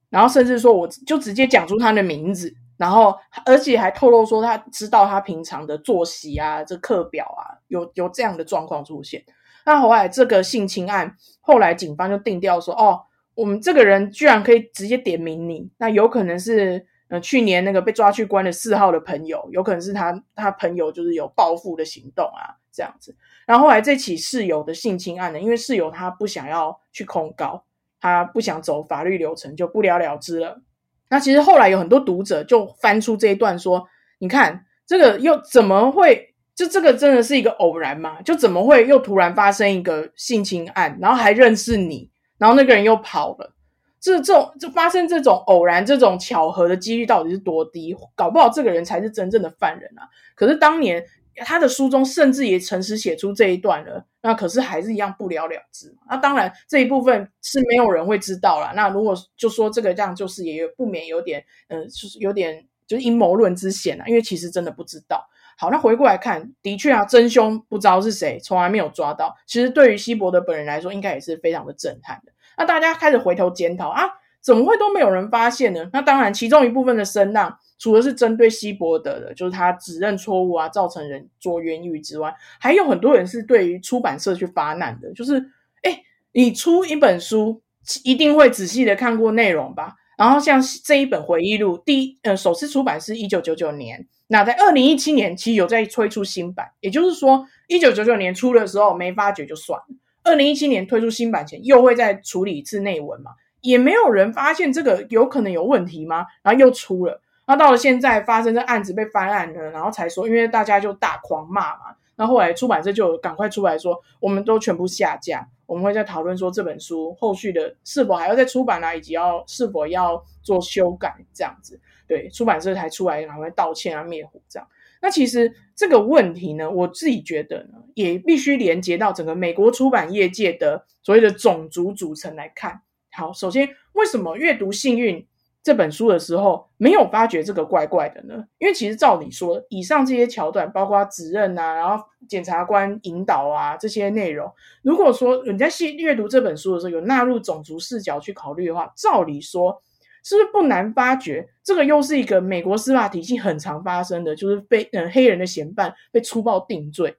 [0.08, 3.14] 然后甚至说我就直接讲出他的名字，然后
[3.44, 9.22] 而且还透露说他知道他平常的作息啊，这课表啊，有有这样的状况出现。
[9.66, 13.02] 那后来这个性侵案，后来警方就定调说，哦，
[13.34, 16.86] 我们这个人居然可以直接点名你，那有可能是。
[17.10, 23.16] 呃，去年那个被抓去关的四号的朋友，有可能是他他朋友就是有报复的行动啊，这样子。
[23.44, 27.64] 然后后来这起室友的性侵案呢，因为室友他不想要去控告，
[28.00, 30.62] 他不想走法律流程，就不了了之了。
[31.10, 33.86] 那其实后来有很多读者就翻出这一段说，
[34.18, 36.28] 你看这个又怎么会？
[36.54, 38.20] 就这个真的是一个偶然吗？
[38.22, 43.54] 就怎么会又突然发生一个性侵案，然后还认识你，然后那个人又跑了？
[43.98, 47.96] 这这种就发生这种偶然这种巧合的几率到底是多低？
[48.14, 50.08] 搞不好这个人才是真正的犯人啊！
[50.34, 51.04] 可是当年
[51.36, 55.94] 他的书中甚至也诚实写出这一段了，那可是还是一样不了了之。
[56.09, 58.72] 那当然这一部分是没有人会知道啦。
[58.74, 65.26] 那如果就说这个这样，就是也不免有点嗯，就是有点就是阴谋论之嫌了，因为其实真的不知道。
[65.56, 69.37] 好，那回过来看，的确啊，真凶不知道是谁，从来没有抓到。
[69.46, 72.33] 其实对于希伯德本人来说，应该也是非常的震撼的。
[72.56, 74.04] 那大家开始回头检讨啊，
[74.40, 75.90] 怎么会都没有人发现呢？
[75.92, 85.38] 那当然，其中一部分的声浪，除了是针对希伯德的，就是他指认错误啊，造成人捉冤狱之外，还有很多人是对于出版社去发难的，就是，
[85.82, 87.60] 哎，你出一本书，
[88.04, 89.94] 一定会仔细的看过内容吧？
[90.18, 99.86] 然后像这一本回忆录，第一，呃，首次出版是一九九九年，那在二零一七年其实有在推出新版，也就是说，一九九九年出的时候没发觉就算了。
[100.22, 103.30] 二零一七年推出新版前，又会再处理一次内文嘛？
[103.62, 106.26] 也没有人发现这个有可能有问题吗？
[106.42, 121.80] 然后又出了，那到了现在发生这案子被翻案了，然后才说，因为大家就大狂骂嘛，那后来出版社就赶快出来说，我们都全部下架，我们会再讨论说这本书后续的是否还要再出版啊，以及要是否要做修改这样子。
[122.06, 124.68] 对，出版社才出来然后道歉啊，灭火这样。
[125.02, 132.82] 那其实这个问题呢，我自己觉得呢，也必须连接到整个美国出版业界的所谓的种族组成来看。
[133.10, 135.16] 好，首先为什么阅读《幸运》
[135.62, 138.44] 这本书的时候没有发觉这个怪怪的呢？
[138.58, 144.50] 因为其实照理说，以上这些桥段，包括指认啊，然后检察官引导啊这些内容，
[144.82, 149.82] 如果说你在细阅读这本书的时候有纳入种族视角去考虑的话，照理说。
[150.22, 157.16] 是不是不难发觉，这个又是一个美国司法体系很常发生的，就是被呃黑人的嫌犯被粗暴定罪，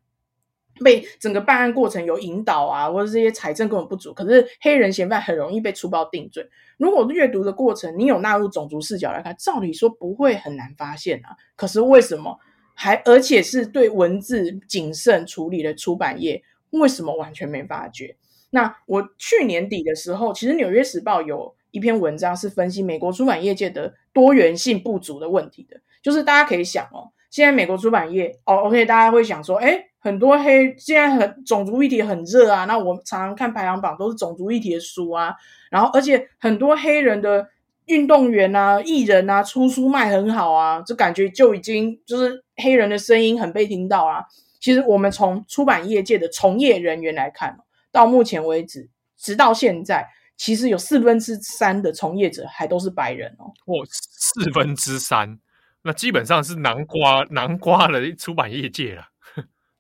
[0.84, 6.48] 被整个办案过程有引导啊，或者这些财政根本不足，可是黑人嫌犯很容易被粗暴定罪。
[6.78, 11.36] 如果阅读的过程你有纳入种族视角来看，照理说不会很难发现啊。
[11.56, 12.40] 可是为什么
[12.74, 18.16] 还而且是对文字谨慎处理的出版业，为什么完全没发觉？
[18.50, 21.56] 那我去年底的时候，其实《纽约时报》有。
[21.72, 35.34] 一篇文章是分析美国出版业界的多元性不足的问题的，就是大家可以想哦，现在美国出版业哦，OK，大家会想说，诶，很多黑现在很种族议题很热啊，那我常常看排行榜都是种族议题的书啊，
[35.70, 37.48] 然后而且很多黑人的
[37.86, 44.26] 运动员啊、艺人啊出书卖很好啊，就感觉就已经就是黑人的声音很被听到啊。
[44.60, 47.58] 其实我们从出版业界的从业人员来看，
[47.92, 50.10] 到目前为止，直到现在。
[50.38, 55.38] 其实有四分之三的从业者还都是白人哦，哦，四分之三，
[55.84, 59.11] 那基本上是南瓜南瓜的出版业界了。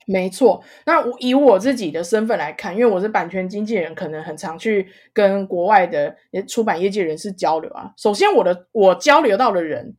[0.05, 6.15] 没错，那我以我自己的身份来看，因为我是版权经纪人，可能很常去跟国外的
[6.47, 7.93] 出版业界人士交流啊。
[7.97, 9.95] 首先，我的我交流到的人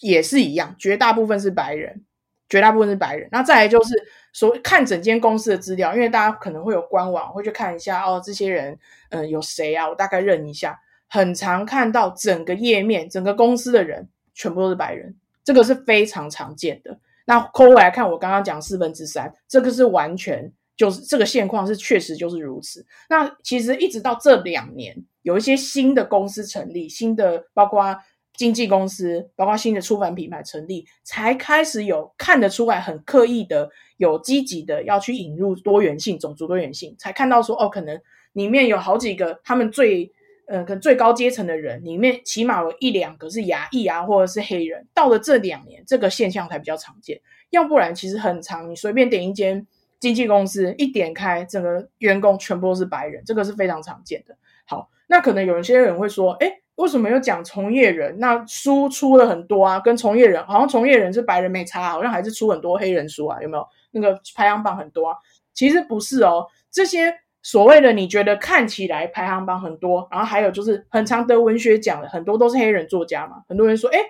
[0.00, 2.04] 也是一样，绝大部分是白人。
[2.48, 3.92] 绝大部分是白人，那再来就是
[4.32, 8.78] 说看整间公司的资料，因为大家可能会有官网，会去看一下哦，这些人，
[9.10, 9.88] 嗯、有谁啊？
[9.88, 17.00] 我大概认一下，很常看到整个页面，整个公司的人全部都是白人，这个是非常常见的。
[17.26, 22.86] 那扣回来看，我刚刚讲四分之三，这个是完全就是这个现况是确实就是如此。
[23.10, 27.94] 那其实一直到这两年，有一些新的公司成立，新的包括。
[28.38, 37.98] 经纪公司，包括新的出版品牌成立，才开始有看得出来，很刻意的，有积极的要去引入多元性、种族多元性，才看到说，哦，可能
[38.34, 40.12] 里面有好几个他们最，
[40.46, 44.86] 呃，可最高阶层的人，里面起码有一两个是牙裔啊，或者是黑人。
[44.94, 49.66] 到了这两年，这个现象才比较常见，要不然其实很常，你随便点一间
[49.98, 54.36] 经纪公司，一点开，整个员工全部都是白人，这个是非常常见的。
[54.64, 58.16] 好，那可能有一些人会说，诶为什么又讲从业人？
[58.20, 63.40] 那书出了很多啊，跟从业人好像从业人是白人没差，好像还是出很多黑人书啊？
[63.42, 63.66] 有没有？
[63.90, 65.16] 那个排行榜很多啊？
[65.54, 67.12] 其实不是哦，这些
[67.46, 73.36] 所谓的你觉得看起来排行榜很多，然后还有就是很常得文学奖的很多都是黑人作家嘛。
[73.48, 74.00] 很多人说，诶，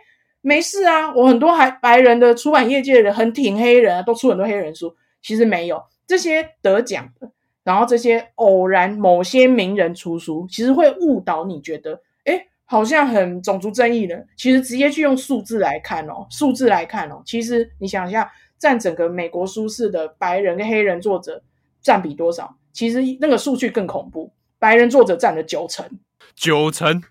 [0.41, 4.97] 没事啊，我很多还白人的出版业界的人很挺黑人啊，都出很多黑人书。
[5.21, 7.31] 其实没有，这些得奖的，
[7.63, 21.43] 然后这些偶然某些名人出书，其实会误导你觉得，诶好像很种族争议的，其实直接去用数字来看哦，数字来看哦，其实你想一下，占整个美国书市的白人跟黑人作者
[21.83, 22.57] 占比多少？
[22.77, 25.89] 其实那个数据更恐怖，白人作者占了九成，
[26.35, 27.03] 九成，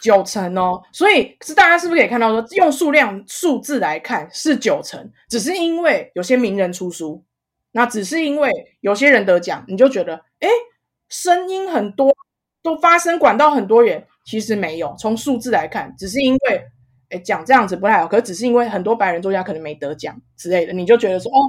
[0.00, 0.82] 九成哦。
[0.90, 7.22] 所以是大家是不是可以看到说，用数量数字来看是九成，只是因为有些名人出书，
[7.72, 10.48] 那只是因为有些人得奖，你就觉得哎，
[11.10, 12.16] 声音很多，
[12.62, 14.06] 都发声管道很多元。
[14.24, 16.62] 其实没有，从数字来看，只是因为，
[17.10, 21.40] 诶讲这样子不太好，可是只是因为很多白人作家可能没得奖之类的，你就觉得说，哦，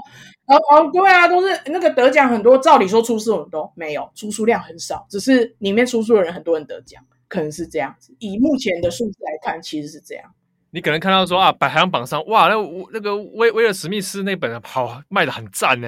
[0.47, 8.15] 哦哦，对啊，都是那个得奖很多，照理说出书很多，没有，出书量很少，只是里面出书的人很多人得奖，可能是这样子。
[8.19, 10.25] 以目前的数字来看，其实是这样。
[10.71, 12.55] 你可能看到说啊，排行榜上，哇，那
[12.93, 15.87] 那个威威尔史密斯那本好卖的很赞呢。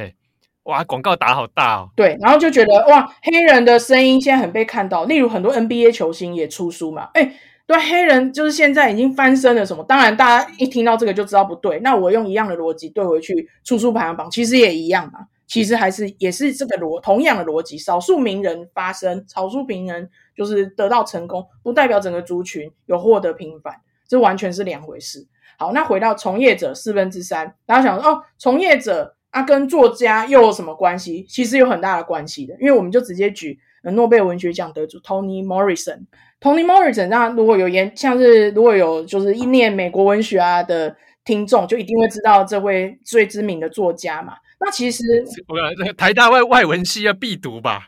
[0.63, 1.89] 哇，广告打好大哦！
[1.95, 5.05] 对，然后就觉得哇，黑人的声音现在很被看到。
[5.05, 7.33] 例如很多 NBA 球星也出书嘛，哎，
[7.71, 9.81] 对，黑人就是现在已经翻身了什么？
[9.85, 11.79] 当然，大家一听到这个就知道不对。
[11.79, 15.19] 那我用一样的逻辑对回去，出书排行榜其实也一样嘛。
[15.47, 25.25] 其实还是也是这个逻同样的逻辑，少数名人发声，少数名人就是得到成功，不代表整个族群有获得平反，这完全是两回事。
[25.57, 29.15] 好，那回到从业者四分之三，大家想说哦，从业者。
[29.31, 31.25] 啊，跟作家又有什么关系？
[31.29, 36.01] 其实有很大的关系的，因为我们就直接举诺贝尔文学奖得主 Toni Morrison。
[36.41, 44.33] Toni Morrison，那如果有研，像是如果有就是一念美国文学啊的听众，就一定会知道这位最知名的作家嘛。
[44.59, 45.03] 那其实
[45.47, 47.87] 我台大外外文系要必读吧，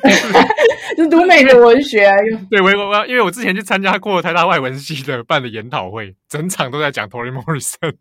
[0.96, 2.14] 就读美国文学啊。
[2.50, 7.94] 对，我我因为我之前去参加过台大外文系的办的研讨会，整场都在讲 Toni Morrison。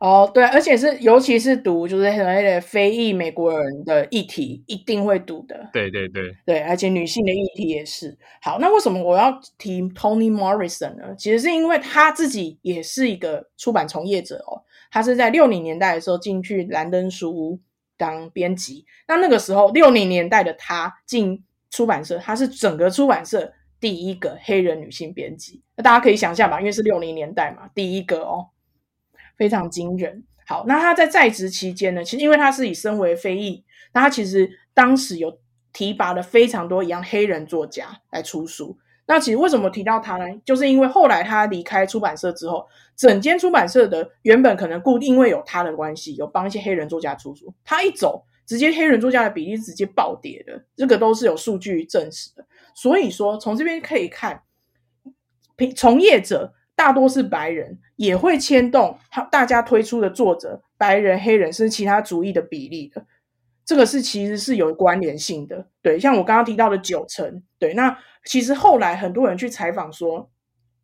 [0.00, 5.68] 哦，对，而且是尤其是读就是所谓的非裔美国人的议题，一定会读的。
[5.74, 8.16] 对对对对，而且女性的议题也是。
[8.40, 11.14] 好，那为什么我要提 Toni Morrison 呢？
[11.18, 14.64] 其实是因为他自己也是一个出版从业者哦。
[14.90, 17.60] 他是在六零年代的时候进去兰登书屋
[17.98, 18.86] 当编辑。
[19.06, 25.62] 那那个时候六零年代的他进出版社，他是整个出版社第一个黑人女性编辑。
[25.76, 28.46] 那大家可以想象吧，因为是六零年代嘛，第一个哦。
[29.40, 30.22] 非常惊人。
[30.46, 33.64] 好，那他在在职期间呢，其实因为他是以身为非裔，
[33.94, 35.38] 那他其实当时有
[35.72, 38.76] 提拔了非常多一样黑人作家来出书。
[39.06, 40.26] 那其实为什么提到他呢？
[40.44, 47.54] 就是因为后来他离开出版社之后，整间出版社的原本可能固定，因为有他的关系，有帮一些黑人作家出书。
[47.64, 52.44] 他一走，直接黑人作家的比例直接暴跌的，这个都是有数据证实的。
[52.74, 54.42] 所以说，从这边可以看，
[55.74, 56.52] 从业者。
[56.80, 63.04] 大多是白人，也会牵动他大家推出的作者，白人、黑人甚至其他族裔的比例的，
[63.66, 65.66] 这个是其实是有关联性的。
[65.82, 70.30] 对，像我刚刚提到的九成，对，那其实后来很多人去采访说。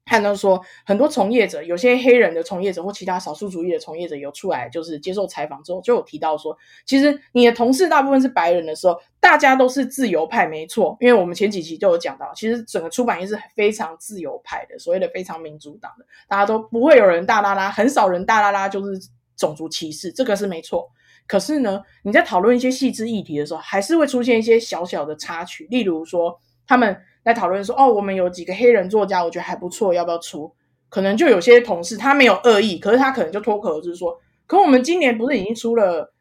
[0.06, 10.96] 看到说很多从业者，有些黑人的从业者或其他少数族裔的从业者有出来，就是接受采访之后就有提到说，其实你的同事大部分是白人的时候，大家都是自由派，没错。
[11.00, 20.88] 因为我们前几期就有讲到，其实整个出版业是非常自由派的，所谓的非常民主党的，大家都不会有人大拉拉，很少人大拉拉就是种族歧视，这个是没错。
[21.26, 26.96] 可是呢，你在讨论一些细致议题的时候，还是会出现一些小小的插曲，例如说他们。
[27.26, 30.54] 在讨论说，哦，我们有几个黑人作家，我觉得还不错，要不要出？
[30.88, 34.16] 可能就有些同事他没有恶意，可是他可能就脱口而出说，
[34.46, 36.12] 可我们今年不是已经出了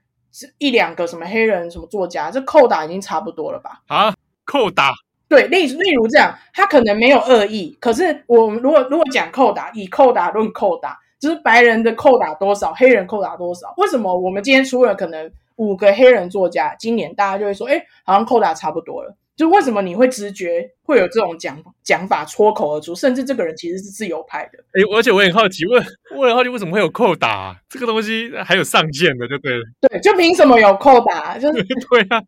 [0.57, 3.83] 一两个什么黑人什么作家，这扣打已经差不多了吧？
[3.85, 4.91] 啊，扣打？
[5.29, 13.71] 对，例例如这样，他可能没有恶意，可是我们如果如果讲扣打，以扣打论扣打，就是白人的扣打多少，黑人扣打多少？
[13.77, 19.15] 为什么我们今天出了可能五个黑人作家，今年大家就会说，哎，好像扣打差不多了。
[19.35, 24.59] 就为什么你会直觉会有这种讲讲法脱口而出，甚至这个人其实是自由派的。
[24.73, 29.63] 哎、欸，而且我很好奇，问我很好奇为什么会有扣打、啊、这个东西还有上限的，就对了。
[29.81, 31.37] 对，就凭什么有扣打？
[31.37, 32.23] 就是 对啊，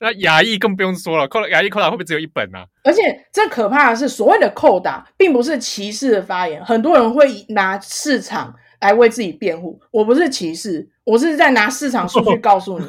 [0.00, 2.66] 那牙医更不用说了，扣牙医扣打会不会只有一本啊？
[2.84, 3.02] 而且
[3.32, 9.80] 这可怕的是，所谓的扣打并不是歧视的发言，很多人会拿市场来为自己辩护。
[9.90, 12.84] 我不是歧视，我是在拿市场数据告诉你。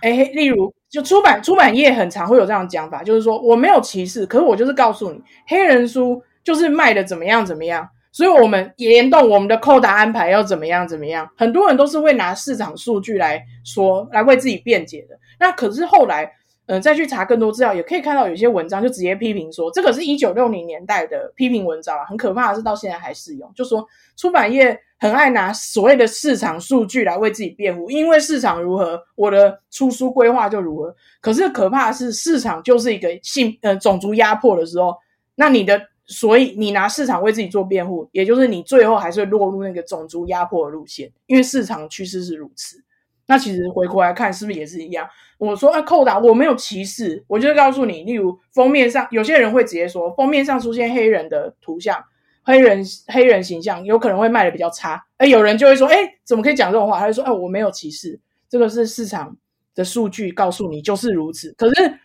[0.00, 0.74] 哎、欸，例如。
[0.92, 5.18] 就出版出版业很常会有这样的讲法，就是说我没有歧视，可是我就是告诉你，
[5.48, 11.26] 黑人书就是卖的怎么样怎么样，所以我们联动我们的扣打安排要怎么样怎么样。
[11.34, 15.18] 很多人都是会拿市场数据来说，来为自己辩解的。
[15.40, 16.30] 那可是后来，
[16.66, 23.86] 嗯、再去查更多资料，也可以看到有些文章就直接批评说，这个是一九六零年代的批评文章啊，很可怕的是到现在还适用，就说
[24.16, 24.78] 出版业。
[24.98, 30.94] 很爱拿所谓的市场数据来为自己辩护，因为市场如何，我的出书规划就如何。
[31.20, 34.94] 可是可怕的是，市场就是一个性呃种族压迫的时候，
[35.34, 42.80] 那你的所以你拿市场为自己做辩护，也就是你最后还是会落入那个种族压迫的路线，因为市场趋势是如此。
[43.26, 45.08] 那其实回过来看，是不是也是一样？
[45.38, 52.04] 我说啊，扣打我没有歧视，我就告诉你，例如封面上有些人会直接说，封面上出现黑人的图像。
[52.44, 55.94] 黑人黑人形象有可能会卖的比较差，哎，有人就会说，哎，
[56.24, 56.98] 怎么可以讲这种话？
[56.98, 58.18] 他就说，哎，我没有歧视，
[58.48, 59.36] 这个是市场
[59.76, 61.54] 的数据告诉你就是如此。
[61.56, 62.00] 可是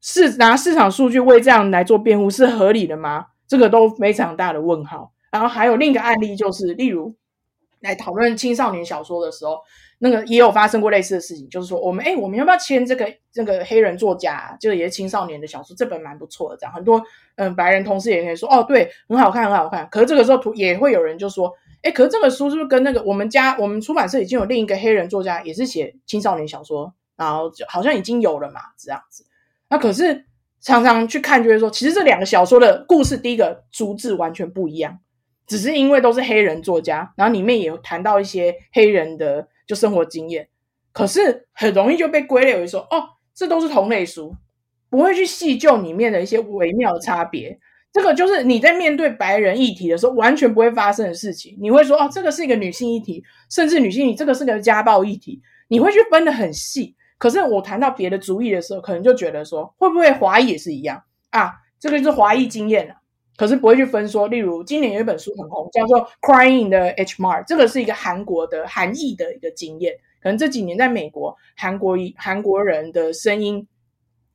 [0.00, 3.26] 是拿市场数据为这样来做辩护是合理的吗？
[3.48, 5.12] 这个都非常大的问号。
[5.32, 7.12] 然后还有另一个案例，就是例如
[7.80, 9.58] 来讨论青少年小说的时候。
[9.98, 16.56] 那个也有发生过类似的事情，就是说我们诶我们要不要签这个这个黑人作家，就是也是青少年的小说，这本蛮不错的。
[16.58, 17.02] 这样很多
[17.36, 19.88] 嗯白人同事也可以说哦，对，很好看，很好看。
[19.90, 29.24] 可是这个时候图也会有人就说，诶可是这个书是不是跟那个我们家我们出版社已经有另一个黑人作家也是写青少年小说，然后就好像已经有了嘛，这样子。
[29.70, 30.26] 那可是
[30.60, 34.98] 常常去看就会说，其实这两个小说的故事，第一个主旨完全不一样，
[35.46, 39.48] 只是因为都是黑人作家，然后里面也谈到一些黑人的。
[39.66, 40.48] 就生活经验，
[40.92, 43.02] 可是很容易就被归类为说，哦，
[43.34, 44.34] 这都是同类书，
[44.88, 47.58] 不会去细究里面的一些微妙的差别。
[47.92, 51.56] 这个就是你在面对白人议题的时候，完全不会发生的事情。
[51.60, 56.94] 你会说，哦，这个是一个女性议题，甚至女性，这个是个家暴议题，你会去分得很细。
[57.16, 61.54] 可是我谈到别的族裔的时候，可能就觉得说，会不会华裔也是一样啊？
[61.80, 62.96] 这个就是华裔经验啊。
[63.36, 73.66] 可是不会去分说，例如今年有一本书很红，叫做《Crying in the H Mart》，这个是一个韩国的韩裔的一个经验，可能这几年在美国、韩国、韩国人的声音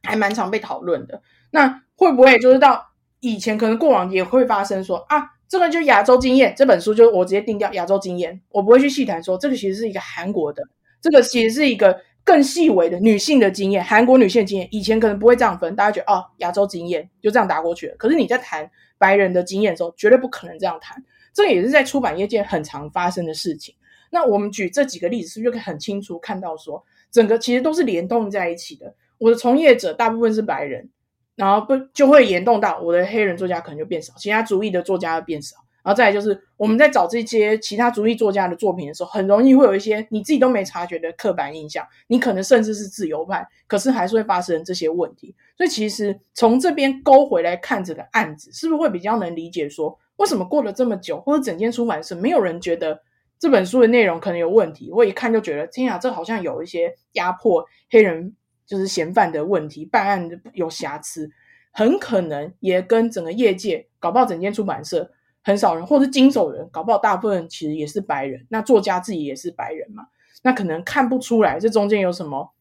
[0.03, 1.21] 还蛮常被讨论的。
[1.49, 10.63] 那会不会就是到以前可能过往也会发生说啊，这个就亚洲经验这本书就我直接定掉亚洲经验，我不会去细谈说这个其实是一个韩国的，
[11.01, 17.95] 这个其实是一个更细微的女性的经验，韩国女性的经验，以前可能不会这样分，大家觉得哦亚洲经验就这样打过去了。
[17.97, 18.69] 可是你在谈
[19.01, 21.03] 白人的经验的时候，绝对不可能这样谈。
[21.33, 23.73] 这也是在出版业界很常发生的事情。
[24.11, 28.93] 那我们举这几个例子，是不是就可以很清楚看到说，整个其实都是联动在一起的？
[29.17, 30.89] 我的从业者大部分是白人，
[31.35, 35.55] 然后不就会联动到我的黑人作家可能就变少，其他族裔的作家变少。
[35.83, 41.85] 然后再来就是我们在找这些其他族裔作家的作品的时候，很容易会有一些你自己都没察觉的刻板印象。
[42.07, 45.35] 你可能甚至是自由派，可是还是会发生这些问题。
[45.57, 49.97] 所以其实从这边勾回来看这个案子，是不是会比较能理解说？
[50.17, 53.01] 为什么过了这么久，或者整间出版社没有人觉得
[53.39, 54.91] 这本书的内容可能有问题？
[54.91, 58.35] 我一看就觉得，天啊，这好像有一些压迫黑人
[58.67, 61.27] 就是嫌犯的问题，办案有瑕疵，
[61.71, 65.09] 很可能也跟整个业界搞不好整间出版社
[65.43, 70.07] 很少人，或者是经手人搞不好大部分其实也是白人，那作家自己也是白人嘛，
[70.43, 72.53] 那可能看不出来这中间有什么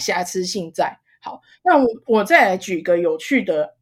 [0.00, 0.98] 瑕疵性在。
[1.20, 3.74] 好，那我我再来举一个有趣的。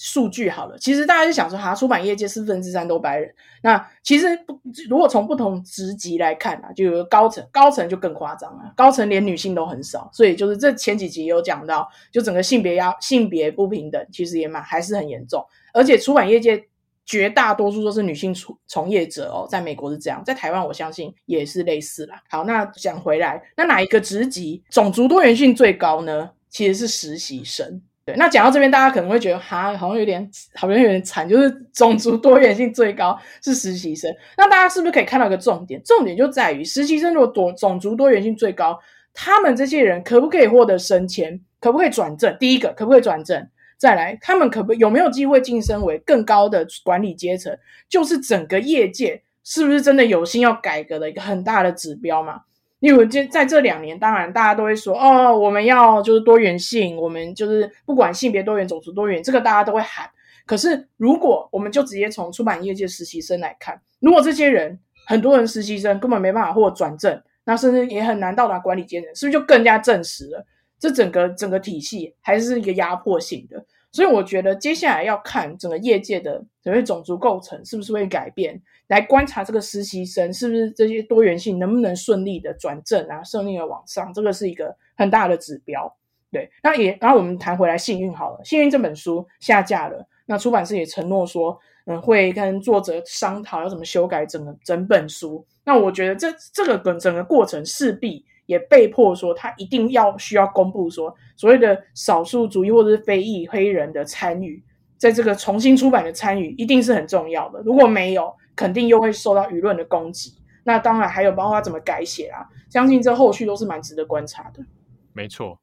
[0.00, 3.34] 数据好了，其实大家就想说，哈，出版业界四分之三都白人。
[3.64, 4.56] 那其实不，
[4.88, 10.08] 如果从不同职级来看啊，就有个高层，高层就更夸张了，高层连女性都很少。
[10.12, 15.44] 所以就是这前几集有讲到，就整个性别压、性别不平等，其实也蛮还是很严重。
[15.74, 16.68] 而且出版业界
[17.08, 22.22] 绝大多数都是女性从从业者哦，在美国是这样，在台湾我相信也是类似啦。
[22.28, 26.30] 好，那讲回来，那哪一个职级种族多元性最高呢？
[26.50, 27.80] 其实是实习生。
[28.04, 34.14] 对，那讲到这边，大家可能会觉得哈，好像有点，好像有点惨，就是种族多元性最高是实习生。
[34.36, 35.82] 那大家是不是可以看到一个重点？
[35.82, 38.78] 重点就在于实习生如果多种族多元性最高，
[39.14, 41.40] 他们这些人可不可以获得升迁？
[41.58, 42.36] 可不可以转正？
[42.38, 43.48] 第一个，可不可以转正？
[43.78, 47.56] 再来，他们可不有没有机会晋升为更高的管理阶层？
[47.88, 52.40] 就是整个业界是不是真的有心要改革的一个很大的指标嘛？
[52.80, 60.08] 因为这在这两年，当然大家都会说哦，我们要就是多元性，我们就是不管性别多元、种族多元，这个大家都会喊。
[60.44, 70.46] 可是如果我们就直接从出版业界实习生来看，如果这些人很多人实习生根本没办法获转正，那甚至也很难到达管理阶层，是不是就更加证实了
[70.78, 73.64] 这整个整个体系还是一个压迫性的？
[73.90, 85.90] 所以我觉得接下来要看整个业界的整个种族构成是不是会改变，来观察这个实习生是不是这些多元性能不能顺利的转正啊，顺利的往上，这个是一个很大的指标。
[86.30, 95.44] 对，那也然后我们谈回来《幸运》好了，《幸运》这本书下架了，那出版社也承诺说，嗯，会跟作者商讨要怎么修改整个整本书。
[95.64, 98.22] 那我觉得这这个整整个过程势必。
[98.48, 104.64] 也被迫说，他一定要需要公布说，所谓的少数族裔或者是非裔黑人的参与，
[104.96, 107.60] 在这个重新出版的参与，一定是很重要的。
[107.60, 110.32] 如果没有，肯定又会受到舆论的攻击。
[110.64, 112.40] 那当然还有包括他怎么改写啊，
[112.70, 114.64] 相信这后续都是蛮值得观察的。
[115.12, 115.60] 没错。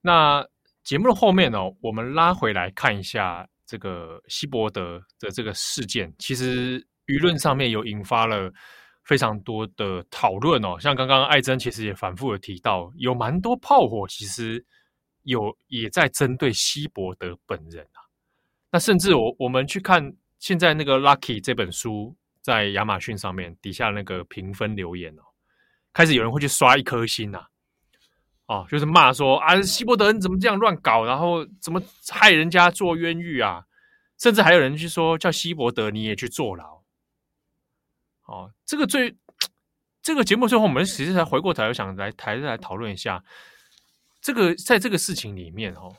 [0.00, 0.44] 那
[0.82, 8.50] 节目的后面呢，我们拉回来看一下这个希伯德的这个事件，其实舆论上面有引发了。
[9.04, 14.64] 非常多的讨论哦，像刚刚艾珍其实也反复的提到，有蛮多炮火，其实
[15.22, 18.00] 有也在针对希伯德本人啊。
[18.70, 25.22] 那甚至我我们去看现在那个《Lucky》这本书在亚马逊上面底下那个评分留言哦，
[25.92, 27.44] 开始有人会去刷一颗星呐，
[28.46, 31.80] 哦，就是骂说啊，希伯德你怎么这样乱搞，然后怎么
[32.10, 33.64] 害人家坐冤狱啊，
[34.18, 36.73] 甚至还有人去说叫希伯德你也去坐牢。
[38.26, 39.16] 哦，这个最
[40.02, 43.22] 这个节目最后，我们其实才回过头，想来台来讨论一下
[44.20, 45.94] 这个，在这个事情里面，哦，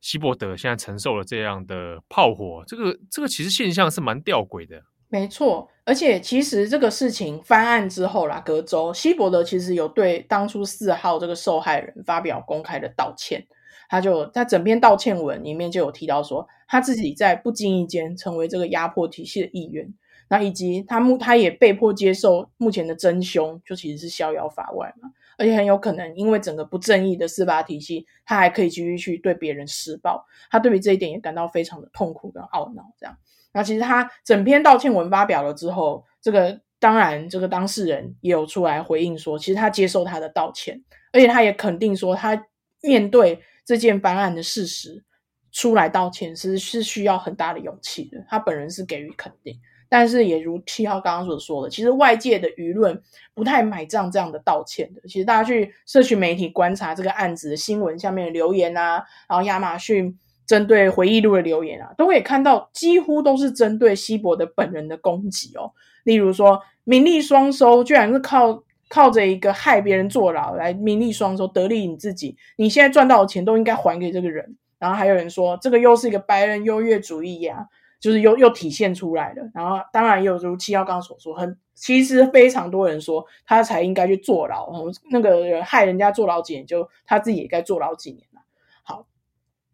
[0.00, 4.82] 希伯德现在承受了这样的炮火，这个这个其实现象是蛮吊诡的。
[5.08, 13.46] 没错，而且其实这个事情翻案之后啦，隔周希伯德其实有对当初四号这个受害人发表公开的道歉，
[13.90, 19.92] 他就在整篇道歉文里面就有提到说，他自己在不经意间成为这个压迫体系的一员。
[20.32, 32.90] 那以及他目他也被迫接受目前的真凶，就其实是逍遥法外嘛，而且很有可能因为整个不正义的司法体系，他还可以继续去对别人施暴，他对于这一点也感到非常的痛苦跟懊恼。
[32.98, 33.14] 这样，
[33.52, 42.46] 那其实他整篇道歉文发表了之后，这个当然这个当事人也有出来回应说，其实他接受他的道歉，而且他也肯定说，他
[42.80, 45.04] 面对这件翻案的事实
[45.50, 49.60] 出来道歉是是需要很大的勇气的，他本人是给予肯定。
[49.92, 52.98] 但是也如七号刚刚所说的，其实外界的舆论
[53.34, 55.02] 不太买账这样的道歉的。
[55.02, 65.70] 其实大家去社群媒体观察这个案子的新闻下面的留言啊，然后亚马逊针对回忆录的留言啊，都可以看到几乎都是针对西伯德本人的攻击哦。
[66.04, 74.56] 例如说名利双收，居然是靠靠着一个害别人坐牢来名利双收，得利你自己，你现在赚到的钱都应该还给这个人。
[74.78, 77.68] 然后还有人说，这个又是一个白人优越主义呀、
[78.02, 79.48] 就是又又体现出来了。
[79.54, 84.70] 然后当然也有如七幺刚所说，很其实非常多人说他才应该去坐牢，
[85.10, 88.42] 那个人害人家坐牢几年，就他自己也该坐牢几年了。
[88.82, 89.06] 好，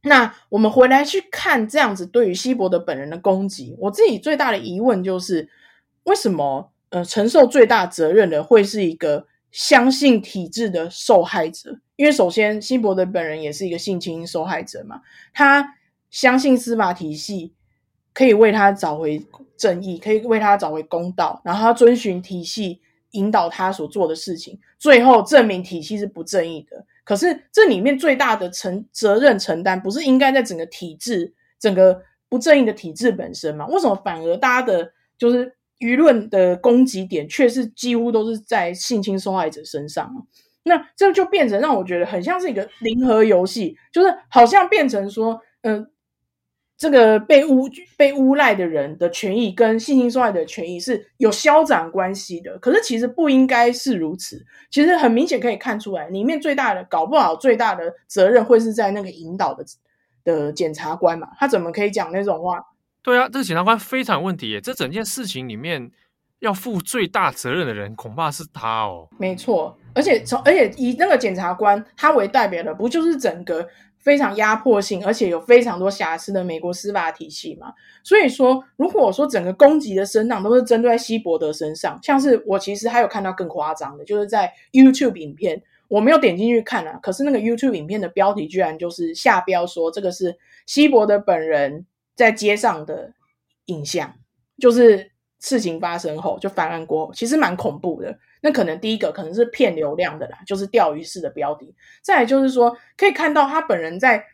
[0.03, 5.49] 那我们回来去看这样子对于西伯德本人的攻击，我自己最大的疑问就是，
[6.05, 11.81] 为什么呃承受最大责任的会是一个相信体制的受害者？
[11.97, 15.01] 因为首先，希伯德本人也是一个性侵受害者嘛，
[15.35, 15.75] 他
[16.11, 17.55] 相信司法体系
[18.19, 19.25] 可以为他找回
[19.57, 22.81] 正义，可以为他找回公道，然后他遵循体系
[23.13, 26.85] 引导他所做的事情，最后证明体系是不正义的。
[27.05, 33.69] 可是这里面最大的承责任承担，不是应该在整个体制、整个不正义的体制本身吗？
[33.69, 40.13] 为什么反而大家的，就是舆论的攻击点，却是几乎都是在性侵受害者身上？
[40.65, 45.89] 那这就变成让我觉得很像是一个零和游戏，就是好像变成说，嗯、
[46.79, 52.57] 这个被诬被诬赖的人的权益跟性侵受害者的权益是有消长关系的。
[52.59, 54.47] 可是其实不应该是如此。
[54.71, 59.65] 其实很明显可以看出来，里面最大的搞不好最大的责任会是在那个引导的
[60.23, 61.29] 的检察官嘛？
[61.37, 62.65] 他怎么可以讲那种话？
[63.03, 64.61] 对啊，这个检察官非常有问题耶。
[64.61, 65.91] 这整件事情里面
[66.39, 69.09] 要负最大责任的人恐怕是他哦。
[69.19, 69.77] 没错。
[69.95, 73.67] 而且从而且以那个检察官他为代表的，不就是整个
[74.09, 77.75] 非常压迫性，而且有非常多瑕疵的美国司法体系嘛？
[78.03, 91.85] 所以说，如果说整个攻击的声浪都是针对在西伯德身上，像是我其实还有看到更夸张的，就是在 YouTube 影片，我没有点进去看啊，可是那个 YouTube 影片的标题居然就是下标说这个是希伯德本人
[92.17, 93.13] 在街上的
[93.67, 94.15] 影像，
[94.59, 98.19] 就是事情发生后就翻案过后，其实蛮恐怖的。
[98.41, 101.75] 那可能第一个可能是骗流量的啦，就是钓鱼式的标题。
[102.03, 104.25] 再来就是说，可以看到他本人在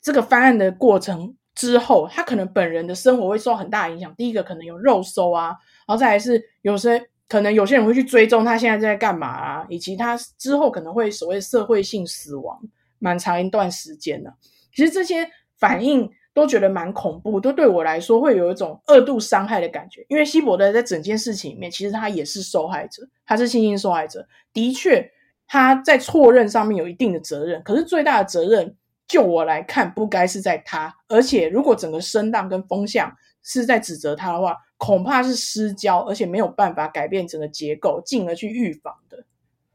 [0.00, 4.14] 这个翻案的过程之后，他可能本人的生活会受很大影响。
[4.16, 5.48] 第一个可能有肉搜啊，
[5.86, 12.60] 然后再来是有些可能有些人会去追踪他现在在干嘛啊，以及他之后可能会所谓社会性死亡，
[12.98, 14.34] 蛮长一段时间的。
[14.74, 15.28] 其实这些
[15.58, 16.10] 反应。
[16.34, 20.04] 都觉得蛮恐怖，都对我来说会有一种二度伤害的感觉。
[20.08, 24.26] 因为希伯德在整件事情里面，其实他也是受害者，他是性侵受害者。
[24.52, 25.10] 的确，
[25.46, 28.74] 他在错认上面有一定的责任，可是最大的责任，
[29.06, 30.94] 就我来看，不该是在他。
[31.08, 39.24] 而且，如果整个声浪跟风向是在指责他的话，恐怕是失焦，而且没有办法改变整个结构，进而去预防的。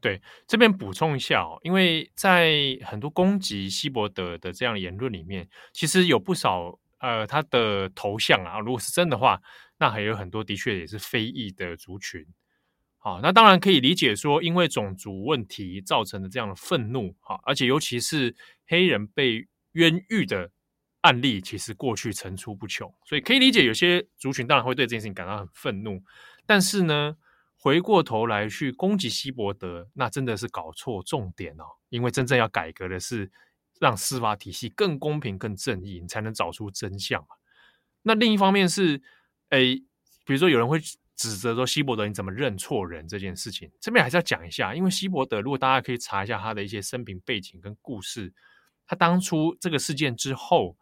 [0.00, 9.40] 对，这边补充一下哦，因为在很多攻击希伯德的这样的言论里面，其实有不少呃他的头像啊，如果是真的话，
[9.76, 12.24] 那还有很多的确也是非裔的族群。
[12.98, 18.36] 好，那当然可以理解说，因为种族问题造成的这样的愤怒，哈，而且尤其是
[18.68, 20.52] 黑人被冤狱的
[21.00, 26.04] 案例，其实过去层出不穷，所以可以理解有些族群当然会对这件事情感到很愤怒，
[26.46, 27.16] 但是呢。
[27.60, 31.64] 回过头来去攻击希伯德，那真的是搞错重点哦。
[31.88, 33.28] 因为真正要改革的是
[33.80, 37.28] 让司法体系更公平、更正义，你才能找出真相嘛。
[38.02, 39.02] 那另一方面是，
[39.48, 39.58] 哎，
[40.24, 40.78] 比如说有人会
[41.16, 44.72] 指责说希伯德你怎么认错人这件事情，这边还是要讲一下。
[44.72, 48.32] 因为希伯德，如果大家可以查一下他的一些生平背景跟故事，
[48.86, 50.76] 他当初这个事件之后，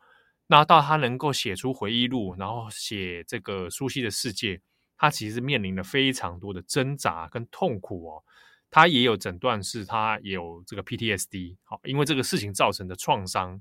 [0.49, 4.61] 那到他能够写出回忆录，然后写这个苏西的世界。
[4.97, 8.25] 他其实面临了非常多的挣扎跟痛苦哦，
[8.71, 13.61] 他也有诊断是他有这个 PTSD，好，因为这个事情造成的创伤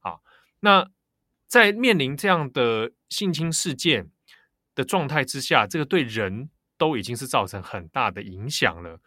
[0.00, 0.18] 啊。
[0.60, 0.90] 那
[1.46, 4.10] 在面临这样的性侵事件
[4.74, 9.00] 的状态之下，这个对人都已经是造成很大的影响了。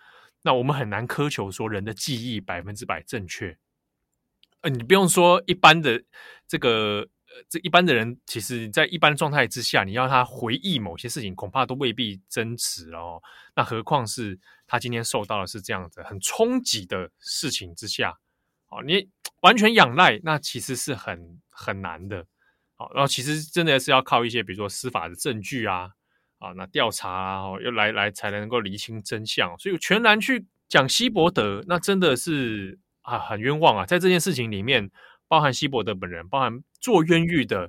[0.43, 3.57] 那我们很难苛求说人的记忆百分之百正确，
[4.61, 6.03] 呃，你不用说一般的
[6.47, 7.09] 这个。
[7.49, 13.21] 这一般的人，其实，在一般状态之下，你要他回忆某些事情，恐怕都未必真实哦。
[13.55, 18.15] 那何况是他今天受到的是这样子很冲击的事情之下，
[18.69, 19.09] 哦，你
[19.41, 22.25] 完全仰赖，那其实是很很难的。
[22.75, 25.91] 好，然后其实真的是要靠一些，比如说司法的证据啊，
[26.37, 29.57] 啊，那调查啊，又来来才能够厘清真相。
[29.57, 34.91] 所以全然去讲希伯德，那真的是啊，很冤枉啊，在这件事情里面。
[35.33, 37.67] 包含希伯德本人，包含做冤狱的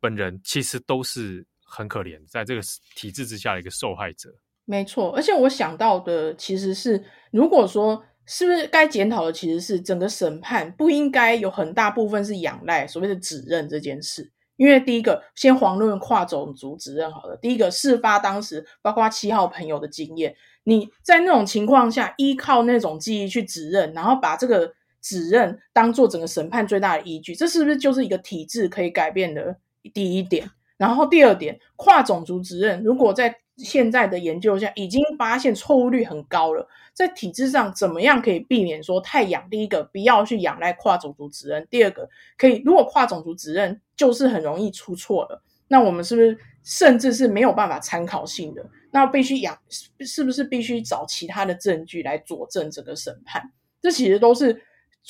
[0.00, 2.62] 本人，其实都是很可怜，在这个
[2.94, 4.34] 体制之下的一个受害者。
[4.64, 14.32] 没错，而且我想到的其实是，如果说是不是该检讨的，其实是整个审判不应该有很大部分是仰赖所谓的指认这件事。
[14.56, 17.36] 因为第一个，先遑论跨种族指认好了。
[17.36, 20.34] 第一个，事发当时，包括七号朋友的经验，
[20.64, 24.72] 你在那种情况下，依靠那种记忆去指认，然后把这个
[25.06, 29.56] 指认当做整个审判最大的依据，这是不是就是一个体制可以改变的
[29.94, 30.50] 第一点？
[30.76, 39.48] 然后第二点，跨种族指认，如果在现在的研究下已经发现错误率很高了，在体制上怎么样可以避免说太仰？
[39.48, 48.68] 第一个，不要去仰赖跨种族指认；第二个，可以如果跨种族指认就是很容易出错了，那我们是不是甚至是没有办法参考性的？
[48.90, 49.56] 那必须仰，
[50.00, 53.52] 是不是必须找其他的证据来佐证整个审判？
[53.82, 54.60] 这其实都是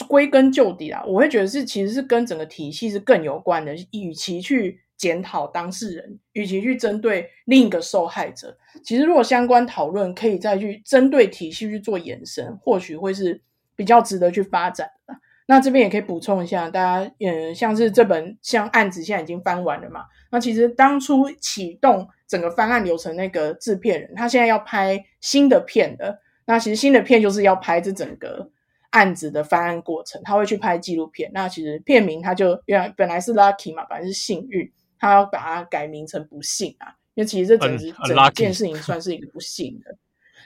[0.09, 4.80] 归根究底啦，我会觉得是其实是跟整个体系是更有关的，与其去。
[4.99, 13.38] 检讨当事人，与其去针对另一个受害者，其实如果相关讨论可以再去针对体系去做延伸，或许会是
[13.74, 15.14] 比较值得去发展的。
[15.47, 20.07] 那这边也可以补充一下，大家嗯，像是这本像案子现在已经翻完了嘛？
[20.30, 26.18] 那其实当初启动整个翻案流程那个制片人，他现在要拍新的片的。
[26.47, 28.51] 那其实新的片就是要拍这整个
[28.97, 31.30] 案子的翻案过程，他会去拍纪录片。
[31.34, 34.72] 那其实片名他就原来本来是 lucky 嘛，本来是幸运。
[34.99, 39.94] 他要把它改名成不幸啊，因为其实这整只整件事情算是一个不幸的，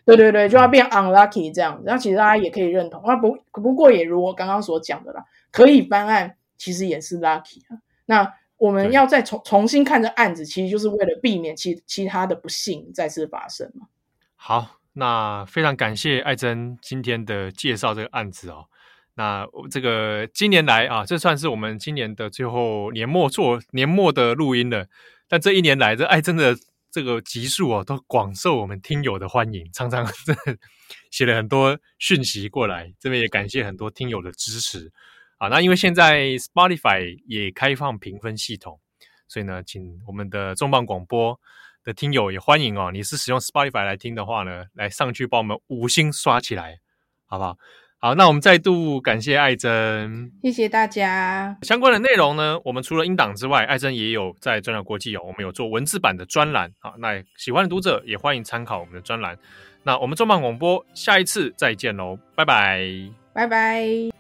[0.05, 1.85] 对对对，就要变 unlucky 这样子。
[1.87, 7.79] 那其实大家也可以认同，那不不过也如我刚刚所讲的啦，可以翻案其实也是 lucky 啊。
[8.07, 13.87] 那我们要再重重新看这案子，其实就是为了避免其其他的不幸再次发生嘛。
[14.35, 18.67] 好，那非常感谢艾珍今天的介绍这个案子哦。
[19.15, 24.87] 那这个今年来啊，这算是我们今年的最后年末做年末的录音了。
[25.29, 26.57] 但这一年来，这艾珍的
[26.91, 30.35] 这个集数哦，都广受我们听友的欢迎，常常 这
[31.11, 32.93] 写了很多讯息过来。
[32.99, 34.91] 这边也感谢很多听友的支持
[35.39, 35.49] 啊。
[35.49, 38.81] 那因为现在 Spotify 也开放评分系统，
[39.29, 41.39] 所以呢，请我们的重磅广播
[41.85, 42.91] 的听友也欢迎哦。
[42.93, 46.79] 你是使用 Spotify 来听的话呢，来上去帮我们五星刷起来，
[47.27, 47.57] 好不好？
[48.03, 51.55] 好，那我们再度感谢艾珍，谢谢大家。
[51.61, 56.73] 相关的内容呢，我们除了英档之外，艾珍也有在转角国际哦，我们有做文字版的专栏。
[56.79, 59.37] 啊，那喜欢的读者也欢迎参考我们的专栏。
[59.83, 62.87] 那我们重磅广播下一次再见喽，拜拜，
[63.35, 64.20] 拜拜。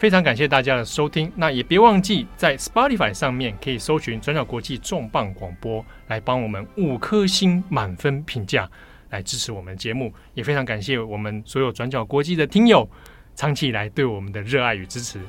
[0.00, 8.66] 非常感谢大家的收听，那也别忘记在 Spotify 上面可以搜寻转角国际重磅广播，来帮我们五颗星满分评价。
[9.10, 12.88] 来支持我们节目，也非常感谢我们所有转角国际的听友
[13.34, 15.20] 长期以来对我们的热爱与支持。